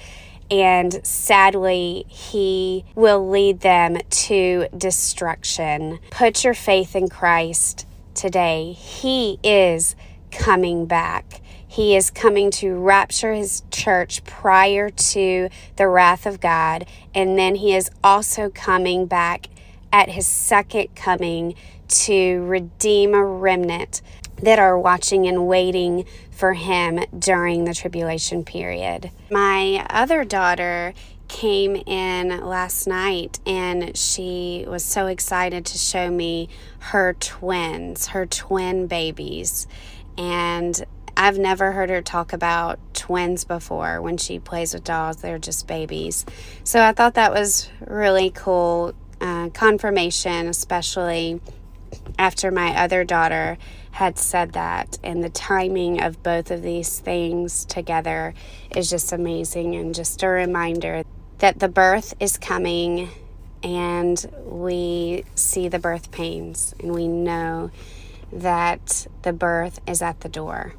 And 0.51 1.05
sadly, 1.05 2.05
he 2.07 2.85
will 2.95 3.29
lead 3.29 3.61
them 3.61 3.97
to 4.09 4.67
destruction. 4.77 5.99
Put 6.11 6.43
your 6.43 6.53
faith 6.53 6.95
in 6.95 7.09
Christ 7.09 7.87
today. 8.13 8.73
He 8.73 9.39
is 9.43 9.95
coming 10.31 10.85
back. 10.85 11.41
He 11.67 11.95
is 11.95 12.11
coming 12.11 12.51
to 12.51 12.75
rapture 12.75 13.33
his 13.33 13.63
church 13.71 14.23
prior 14.25 14.89
to 14.89 15.49
the 15.75 15.87
wrath 15.87 16.25
of 16.25 16.39
God. 16.39 16.85
And 17.15 17.37
then 17.37 17.55
he 17.55 17.75
is 17.75 17.89
also 18.03 18.49
coming 18.49 19.07
back 19.07 19.47
at 19.91 20.09
his 20.09 20.27
second 20.27 20.95
coming 20.95 21.55
to 21.87 22.43
redeem 22.43 23.13
a 23.13 23.23
remnant 23.23 24.01
that 24.43 24.59
are 24.59 24.77
watching 24.77 25.25
and 25.25 25.47
waiting 25.47 26.05
for 26.29 26.53
him 26.53 26.99
during 27.17 27.63
the 27.63 27.73
tribulation 27.73 28.43
period. 28.43 29.09
My 29.31 29.85
other 29.89 30.25
daughter 30.25 30.93
came 31.29 31.75
in 31.75 32.45
last 32.45 32.85
night 32.85 33.39
and 33.45 33.97
she 33.97 34.65
was 34.67 34.83
so 34.83 35.07
excited 35.07 35.65
to 35.65 35.77
show 35.77 36.11
me 36.11 36.49
her 36.79 37.13
twins, 37.13 38.07
her 38.07 38.25
twin 38.25 38.87
babies. 38.87 39.65
And 40.17 40.83
I've 41.15 41.37
never 41.37 41.71
heard 41.71 41.89
her 41.89 42.01
talk 42.01 42.33
about 42.33 42.79
twins 42.93 43.45
before 43.45 44.01
when 44.01 44.17
she 44.17 44.39
plays 44.39 44.73
with 44.73 44.83
dolls. 44.83 45.17
They're 45.17 45.39
just 45.39 45.67
babies. 45.67 46.25
So 46.65 46.81
I 46.81 46.91
thought 46.91 47.13
that 47.13 47.31
was 47.31 47.69
really 47.87 48.29
cool 48.29 48.93
uh, 49.21 49.49
confirmation, 49.49 50.47
especially 50.47 51.39
after 52.19 52.51
my 52.51 52.75
other 52.75 53.03
daughter 53.03 53.57
had 53.93 54.17
said 54.17 54.53
that. 54.53 54.97
And 55.03 55.23
the 55.23 55.29
timing 55.29 56.01
of 56.01 56.21
both 56.23 56.51
of 56.51 56.63
these 56.63 56.99
things 56.99 57.63
together 57.65 58.33
is 58.75 58.89
just 58.89 59.13
amazing 59.13 59.75
and 59.75 59.93
just 59.93 60.23
a 60.23 60.27
reminder 60.27 61.03
that 61.37 61.59
the 61.59 61.67
birth 61.67 62.15
is 62.19 62.37
coming 62.37 63.09
and 63.63 64.25
we 64.45 65.23
see 65.35 65.67
the 65.67 65.79
birth 65.79 66.11
pains 66.11 66.73
and 66.79 66.93
we 66.93 67.07
know 67.07 67.69
that 68.31 69.07
the 69.21 69.31
birth 69.31 69.79
is 69.87 70.01
at 70.01 70.19
the 70.21 70.29
door 70.29 70.73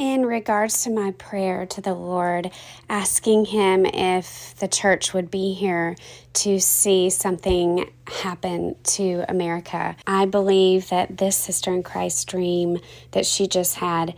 in 0.00 0.24
regards 0.24 0.82
to 0.82 0.90
my 0.90 1.10
prayer 1.10 1.66
to 1.66 1.82
the 1.82 1.92
Lord, 1.92 2.50
asking 2.88 3.44
Him 3.44 3.84
if 3.84 4.54
the 4.56 4.66
church 4.66 5.12
would 5.12 5.30
be 5.30 5.52
here 5.52 5.94
to 6.32 6.58
see 6.58 7.10
something 7.10 7.84
happen 8.06 8.76
to 8.82 9.26
America. 9.28 9.94
I 10.06 10.24
believe 10.24 10.88
that 10.88 11.18
this 11.18 11.36
sister 11.36 11.70
in 11.74 11.82
Christ 11.82 12.26
dream 12.28 12.78
that 13.10 13.26
she 13.26 13.46
just 13.46 13.74
had 13.74 14.14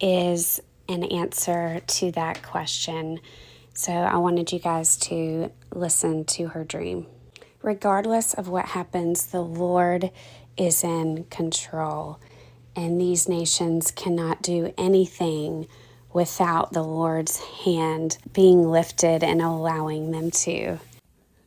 is 0.00 0.58
an 0.88 1.04
answer 1.04 1.80
to 1.86 2.10
that 2.12 2.42
question. 2.42 3.20
So 3.74 3.92
I 3.92 4.16
wanted 4.16 4.52
you 4.52 4.58
guys 4.58 4.96
to 4.96 5.52
listen 5.70 6.24
to 6.24 6.48
her 6.48 6.64
dream. 6.64 7.08
Regardless 7.60 8.32
of 8.32 8.48
what 8.48 8.64
happens, 8.64 9.26
the 9.26 9.42
Lord 9.42 10.12
is 10.56 10.82
in 10.82 11.24
control 11.24 12.20
and 12.76 13.00
these 13.00 13.28
nations 13.28 13.90
cannot 13.90 14.42
do 14.42 14.72
anything 14.76 15.66
without 16.12 16.72
the 16.72 16.82
Lord's 16.82 17.40
hand 17.64 18.18
being 18.32 18.70
lifted 18.70 19.24
and 19.24 19.40
allowing 19.40 20.10
them 20.10 20.30
to. 20.30 20.78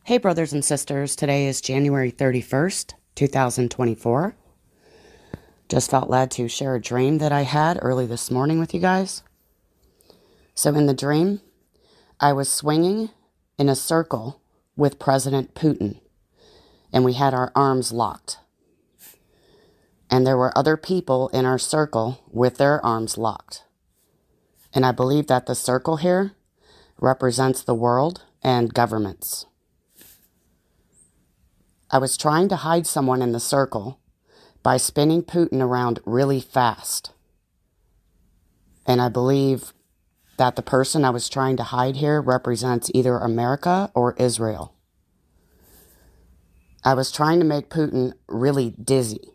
Hey, 0.04 0.18
brothers 0.18 0.52
and 0.52 0.64
sisters, 0.64 1.14
today 1.14 1.46
is 1.46 1.60
January 1.60 2.10
31st, 2.10 2.94
2024. 3.14 4.34
Just 5.68 5.90
felt 5.90 6.10
led 6.10 6.32
to 6.32 6.48
share 6.48 6.74
a 6.74 6.80
dream 6.80 7.18
that 7.18 7.30
I 7.30 7.42
had 7.42 7.78
early 7.80 8.06
this 8.06 8.30
morning 8.30 8.58
with 8.58 8.74
you 8.74 8.80
guys. 8.80 9.22
So, 10.56 10.74
in 10.74 10.86
the 10.86 10.94
dream, 10.94 11.40
I 12.18 12.32
was 12.32 12.52
swinging 12.52 13.10
in 13.56 13.68
a 13.68 13.76
circle 13.76 14.40
with 14.76 14.98
President 14.98 15.54
Putin, 15.54 16.00
and 16.92 17.04
we 17.04 17.12
had 17.12 17.34
our 17.34 17.52
arms 17.54 17.92
locked 17.92 18.38
and 20.10 20.26
there 20.26 20.36
were 20.36 20.56
other 20.58 20.76
people 20.76 21.28
in 21.28 21.46
our 21.46 21.58
circle 21.58 22.24
with 22.30 22.56
their 22.58 22.84
arms 22.84 23.16
locked. 23.16 23.62
And 24.74 24.84
I 24.84 24.90
believe 24.92 25.28
that 25.28 25.46
the 25.46 25.54
circle 25.54 25.98
here 25.98 26.32
represents 26.98 27.62
the 27.62 27.74
world 27.74 28.24
and 28.42 28.74
governments. 28.74 29.46
I 31.90 31.98
was 31.98 32.16
trying 32.16 32.48
to 32.48 32.56
hide 32.56 32.86
someone 32.86 33.22
in 33.22 33.32
the 33.32 33.40
circle 33.40 34.00
by 34.62 34.76
spinning 34.76 35.22
Putin 35.22 35.60
around 35.60 36.00
really 36.04 36.40
fast. 36.40 37.12
And 38.86 39.00
I 39.00 39.08
believe 39.08 39.72
that 40.36 40.56
the 40.56 40.62
person 40.62 41.04
I 41.04 41.10
was 41.10 41.28
trying 41.28 41.56
to 41.58 41.62
hide 41.64 41.96
here 41.96 42.20
represents 42.20 42.90
either 42.94 43.18
America 43.18 43.90
or 43.94 44.14
Israel. 44.14 44.74
I 46.84 46.94
was 46.94 47.12
trying 47.12 47.38
to 47.40 47.44
make 47.44 47.68
Putin 47.68 48.14
really 48.26 48.70
dizzy 48.70 49.34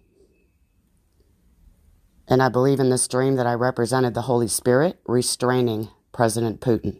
and 2.27 2.41
I 2.41 2.49
believe 2.49 2.79
in 2.79 2.89
this 2.89 3.07
dream 3.07 3.35
that 3.35 3.47
I 3.47 3.53
represented 3.53 4.13
the 4.13 4.23
Holy 4.23 4.47
Spirit 4.47 4.99
restraining 5.05 5.89
President 6.11 6.59
Putin. 6.59 6.97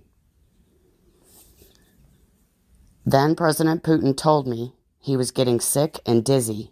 Then 3.06 3.36
President 3.36 3.84
Putin 3.84 4.16
told 4.16 4.48
me 4.48 4.74
he 5.00 5.18
was 5.18 5.32
getting 5.32 5.60
sick 5.60 6.00
and 6.06 6.24
dizzy 6.24 6.72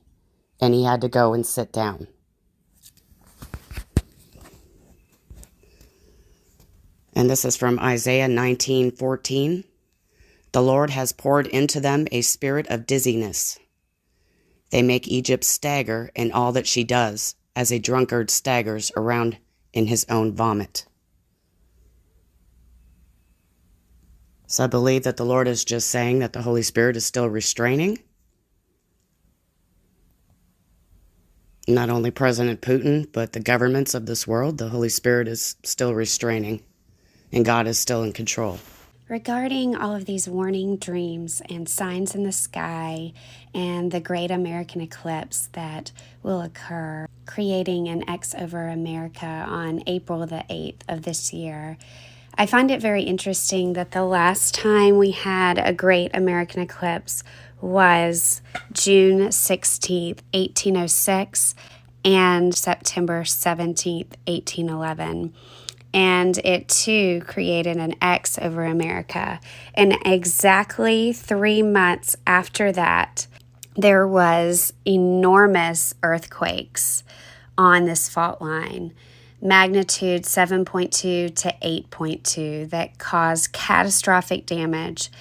and 0.59 0.73
he 0.73 0.83
had 0.83 1.01
to 1.01 1.09
go 1.09 1.33
and 1.33 1.45
sit 1.45 1.71
down. 1.71 2.07
And 7.15 7.29
this 7.29 7.45
is 7.45 7.55
from 7.55 7.79
Isaiah 7.79 8.27
19:14. 8.27 9.63
The 10.51 10.61
Lord 10.61 10.91
has 10.91 11.11
poured 11.11 11.47
into 11.47 11.79
them 11.79 12.07
a 12.11 12.21
spirit 12.21 12.67
of 12.67 12.85
dizziness. 12.85 13.59
They 14.71 14.81
make 14.81 15.07
Egypt 15.07 15.43
stagger 15.43 16.11
in 16.15 16.31
all 16.31 16.51
that 16.53 16.67
she 16.67 16.83
does 16.83 17.35
as 17.55 17.71
a 17.71 17.79
drunkard 17.79 18.29
staggers 18.29 18.91
around 18.95 19.37
in 19.73 19.87
his 19.87 20.05
own 20.09 20.33
vomit. 20.33 20.85
So 24.47 24.63
I 24.63 24.67
believe 24.67 25.03
that 25.03 25.17
the 25.17 25.25
Lord 25.25 25.47
is 25.47 25.65
just 25.65 25.89
saying 25.89 26.19
that 26.19 26.33
the 26.33 26.43
Holy 26.43 26.61
Spirit 26.61 26.95
is 26.95 27.05
still 27.05 27.27
restraining 27.27 27.99
not 31.67 31.89
only 31.89 32.11
President 32.11 32.61
Putin, 32.61 33.07
but 33.11 33.33
the 33.33 33.39
governments 33.39 33.93
of 33.93 34.05
this 34.05 34.27
world. 34.27 34.57
The 34.57 34.69
Holy 34.69 34.89
Spirit 34.89 35.27
is 35.27 35.55
still 35.63 35.93
restraining, 35.93 36.61
and 37.31 37.45
God 37.45 37.67
is 37.67 37.79
still 37.79 38.03
in 38.03 38.11
control 38.11 38.59
regarding 39.13 39.75
all 39.75 39.93
of 39.93 40.05
these 40.05 40.27
warning 40.27 40.75
dreams 40.75 41.39
and 41.47 41.69
signs 41.69 42.15
in 42.15 42.23
the 42.23 42.31
sky 42.31 43.13
and 43.53 43.91
the 43.91 43.99
great 43.99 44.31
American 44.31 44.81
eclipse 44.81 45.49
that 45.51 45.91
will 46.23 46.41
occur, 46.41 47.07
creating 47.27 47.87
an 47.87 48.09
X 48.09 48.33
over 48.33 48.67
America 48.67 49.45
on 49.47 49.83
April 49.85 50.25
the 50.25 50.43
8th 50.49 50.81
of 50.87 51.03
this 51.03 51.31
year. 51.31 51.77
I 52.39 52.47
find 52.47 52.71
it 52.71 52.81
very 52.81 53.03
interesting 53.03 53.73
that 53.73 53.91
the 53.91 54.03
last 54.03 54.55
time 54.55 54.97
we 54.97 55.11
had 55.11 55.59
a 55.59 55.73
great 55.73 56.09
American 56.15 56.63
eclipse 56.63 57.23
was 57.61 58.41
June 58.71 59.27
16th, 59.27 60.23
1806, 60.33 61.53
and 62.03 62.55
September 62.55 63.21
17th, 63.21 64.15
1811 64.25 65.35
and 65.93 66.37
it 66.39 66.67
too 66.67 67.21
created 67.27 67.77
an 67.77 67.95
X 68.01 68.39
over 68.41 68.63
America. 68.63 69.39
And 69.73 69.95
exactly 70.05 71.13
three 71.13 71.61
months 71.61 72.15
after 72.25 72.71
that, 72.71 73.27
there 73.75 74.07
was 74.07 74.73
enormous 74.85 75.93
earthquakes 76.03 77.03
on 77.57 77.85
this 77.85 78.09
fault 78.09 78.41
line 78.41 78.93
magnitude 79.43 80.23
7.2 80.23 80.89
to 81.35 81.53
8.2 81.61 82.69
that 82.69 82.97
caused 82.97 83.51
catastrophic 83.51 84.45
damage 84.45 85.11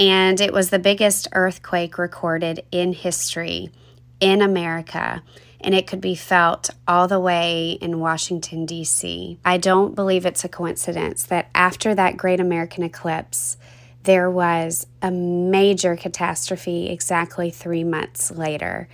and 0.00 0.40
it 0.40 0.52
was 0.52 0.70
the 0.70 0.80
biggest 0.80 1.28
earthquake 1.32 1.96
recorded 1.96 2.64
in 2.72 2.92
history 2.92 3.70
in 4.18 4.42
America 4.42 5.22
and 5.60 5.74
it 5.74 5.86
could 5.86 6.00
be 6.00 6.14
felt 6.14 6.70
all 6.86 7.08
the 7.08 7.20
way 7.20 7.72
in 7.80 8.00
Washington, 8.00 8.64
D.C. 8.64 9.38
I 9.44 9.58
don't 9.58 9.94
believe 9.94 10.24
it's 10.24 10.44
a 10.44 10.48
coincidence 10.48 11.24
that 11.24 11.48
after 11.54 11.94
that 11.94 12.16
great 12.16 12.40
American 12.40 12.84
eclipse, 12.84 13.56
there 14.04 14.30
was 14.30 14.86
a 15.02 15.10
major 15.10 15.96
catastrophe 15.96 16.88
exactly 16.88 17.50
three 17.50 17.84
months 17.84 18.30
later. 18.30 18.88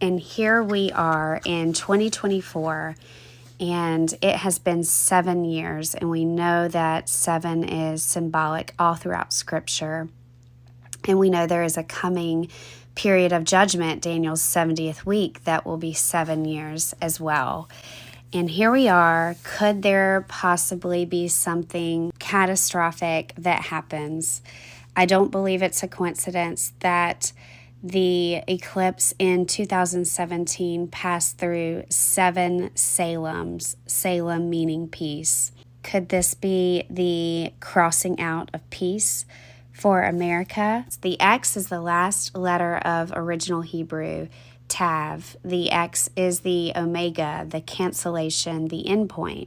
And 0.00 0.20
here 0.20 0.62
we 0.62 0.92
are 0.92 1.40
in 1.44 1.72
2024, 1.72 2.96
and 3.60 4.14
it 4.20 4.36
has 4.36 4.58
been 4.58 4.84
seven 4.84 5.44
years, 5.44 5.94
and 5.94 6.10
we 6.10 6.24
know 6.24 6.68
that 6.68 7.08
seven 7.08 7.64
is 7.64 8.02
symbolic 8.02 8.74
all 8.78 8.94
throughout 8.94 9.32
Scripture. 9.32 10.08
And 11.06 11.18
we 11.18 11.30
know 11.30 11.46
there 11.46 11.64
is 11.64 11.78
a 11.78 11.82
coming 11.82 12.48
period 12.98 13.32
of 13.32 13.44
judgment, 13.44 14.02
Daniel's 14.02 14.42
70th 14.42 15.06
week, 15.06 15.44
that 15.44 15.64
will 15.64 15.76
be 15.76 15.92
seven 15.92 16.44
years 16.44 16.96
as 17.00 17.20
well. 17.20 17.68
And 18.32 18.50
here 18.50 18.72
we 18.72 18.88
are. 18.88 19.36
Could 19.44 19.82
there 19.82 20.26
possibly 20.26 21.04
be 21.04 21.28
something 21.28 22.10
catastrophic 22.18 23.34
that 23.38 23.66
happens? 23.66 24.42
I 24.96 25.06
don't 25.06 25.30
believe 25.30 25.62
it's 25.62 25.84
a 25.84 25.88
coincidence 25.88 26.72
that 26.80 27.32
the 27.84 28.42
eclipse 28.48 29.14
in 29.20 29.46
2017 29.46 30.88
passed 30.88 31.38
through 31.38 31.84
seven 31.88 32.70
Salems, 32.70 33.76
Salem 33.86 34.50
meaning 34.50 34.88
peace. 34.88 35.52
Could 35.84 36.08
this 36.08 36.34
be 36.34 36.84
the 36.90 37.52
crossing 37.60 38.18
out 38.18 38.50
of 38.52 38.68
peace? 38.70 39.24
For 39.78 40.02
America. 40.02 40.84
The 41.02 41.20
X 41.20 41.56
is 41.56 41.68
the 41.68 41.80
last 41.80 42.36
letter 42.36 42.78
of 42.78 43.12
original 43.14 43.62
Hebrew, 43.62 44.26
Tav. 44.66 45.36
The 45.44 45.70
X 45.70 46.10
is 46.16 46.40
the 46.40 46.72
Omega, 46.74 47.46
the 47.48 47.60
cancellation, 47.60 48.68
the 48.68 48.84
endpoint. 48.86 49.46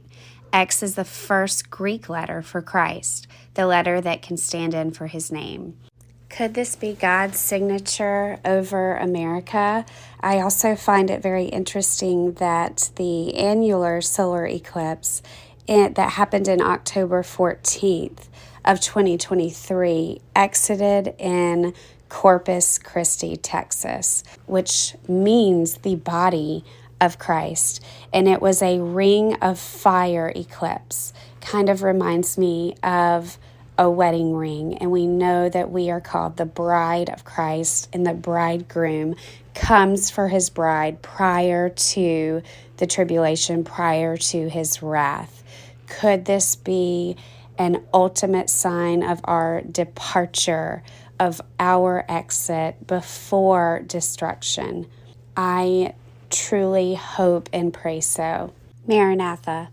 X 0.50 0.82
is 0.82 0.94
the 0.94 1.04
first 1.04 1.70
Greek 1.70 2.08
letter 2.08 2.40
for 2.40 2.62
Christ, 2.62 3.26
the 3.54 3.66
letter 3.66 4.00
that 4.00 4.22
can 4.22 4.36
stand 4.36 4.72
in 4.74 4.90
for 4.90 5.06
his 5.06 5.30
name. 5.30 5.76
Could 6.30 6.54
this 6.54 6.76
be 6.76 6.94
God's 6.94 7.38
signature 7.38 8.38
over 8.42 8.96
America? 8.96 9.84
I 10.20 10.40
also 10.40 10.74
find 10.74 11.10
it 11.10 11.22
very 11.22 11.44
interesting 11.44 12.32
that 12.34 12.90
the 12.96 13.34
annular 13.36 14.00
solar 14.00 14.46
eclipse 14.46 15.22
in, 15.66 15.92
that 15.92 16.12
happened 16.12 16.48
in 16.48 16.62
October 16.62 17.22
14th 17.22 18.28
of 18.64 18.80
2023 18.80 20.20
exited 20.34 21.14
in 21.18 21.74
Corpus 22.08 22.78
Christi, 22.78 23.36
Texas, 23.36 24.22
which 24.46 24.94
means 25.08 25.78
the 25.78 25.96
body 25.96 26.64
of 27.00 27.18
Christ. 27.18 27.82
And 28.12 28.28
it 28.28 28.40
was 28.40 28.62
a 28.62 28.80
ring 28.80 29.34
of 29.36 29.58
fire 29.58 30.32
eclipse. 30.36 31.12
Kind 31.40 31.68
of 31.68 31.82
reminds 31.82 32.38
me 32.38 32.76
of 32.82 33.38
a 33.78 33.90
wedding 33.90 34.34
ring. 34.34 34.76
And 34.78 34.90
we 34.90 35.06
know 35.06 35.48
that 35.48 35.70
we 35.70 35.90
are 35.90 36.00
called 36.00 36.36
the 36.36 36.44
bride 36.44 37.08
of 37.08 37.24
Christ, 37.24 37.88
and 37.92 38.06
the 38.06 38.14
bridegroom 38.14 39.16
comes 39.54 40.10
for 40.10 40.28
his 40.28 40.50
bride 40.50 41.02
prior 41.02 41.68
to 41.68 42.42
the 42.76 42.86
tribulation, 42.86 43.64
prior 43.64 44.16
to 44.16 44.48
his 44.48 44.82
wrath. 44.82 45.42
Could 45.88 46.26
this 46.26 46.56
be 46.56 47.16
an 47.62 47.80
ultimate 47.94 48.50
sign 48.50 49.04
of 49.04 49.20
our 49.22 49.60
departure, 49.62 50.82
of 51.20 51.40
our 51.60 52.04
exit 52.08 52.88
before 52.88 53.82
destruction? 53.86 54.86
I 55.36 55.94
truly 56.28 56.94
hope 56.94 57.48
and 57.52 57.72
pray 57.72 58.00
so. 58.00 58.52
Maranatha. 58.86 59.72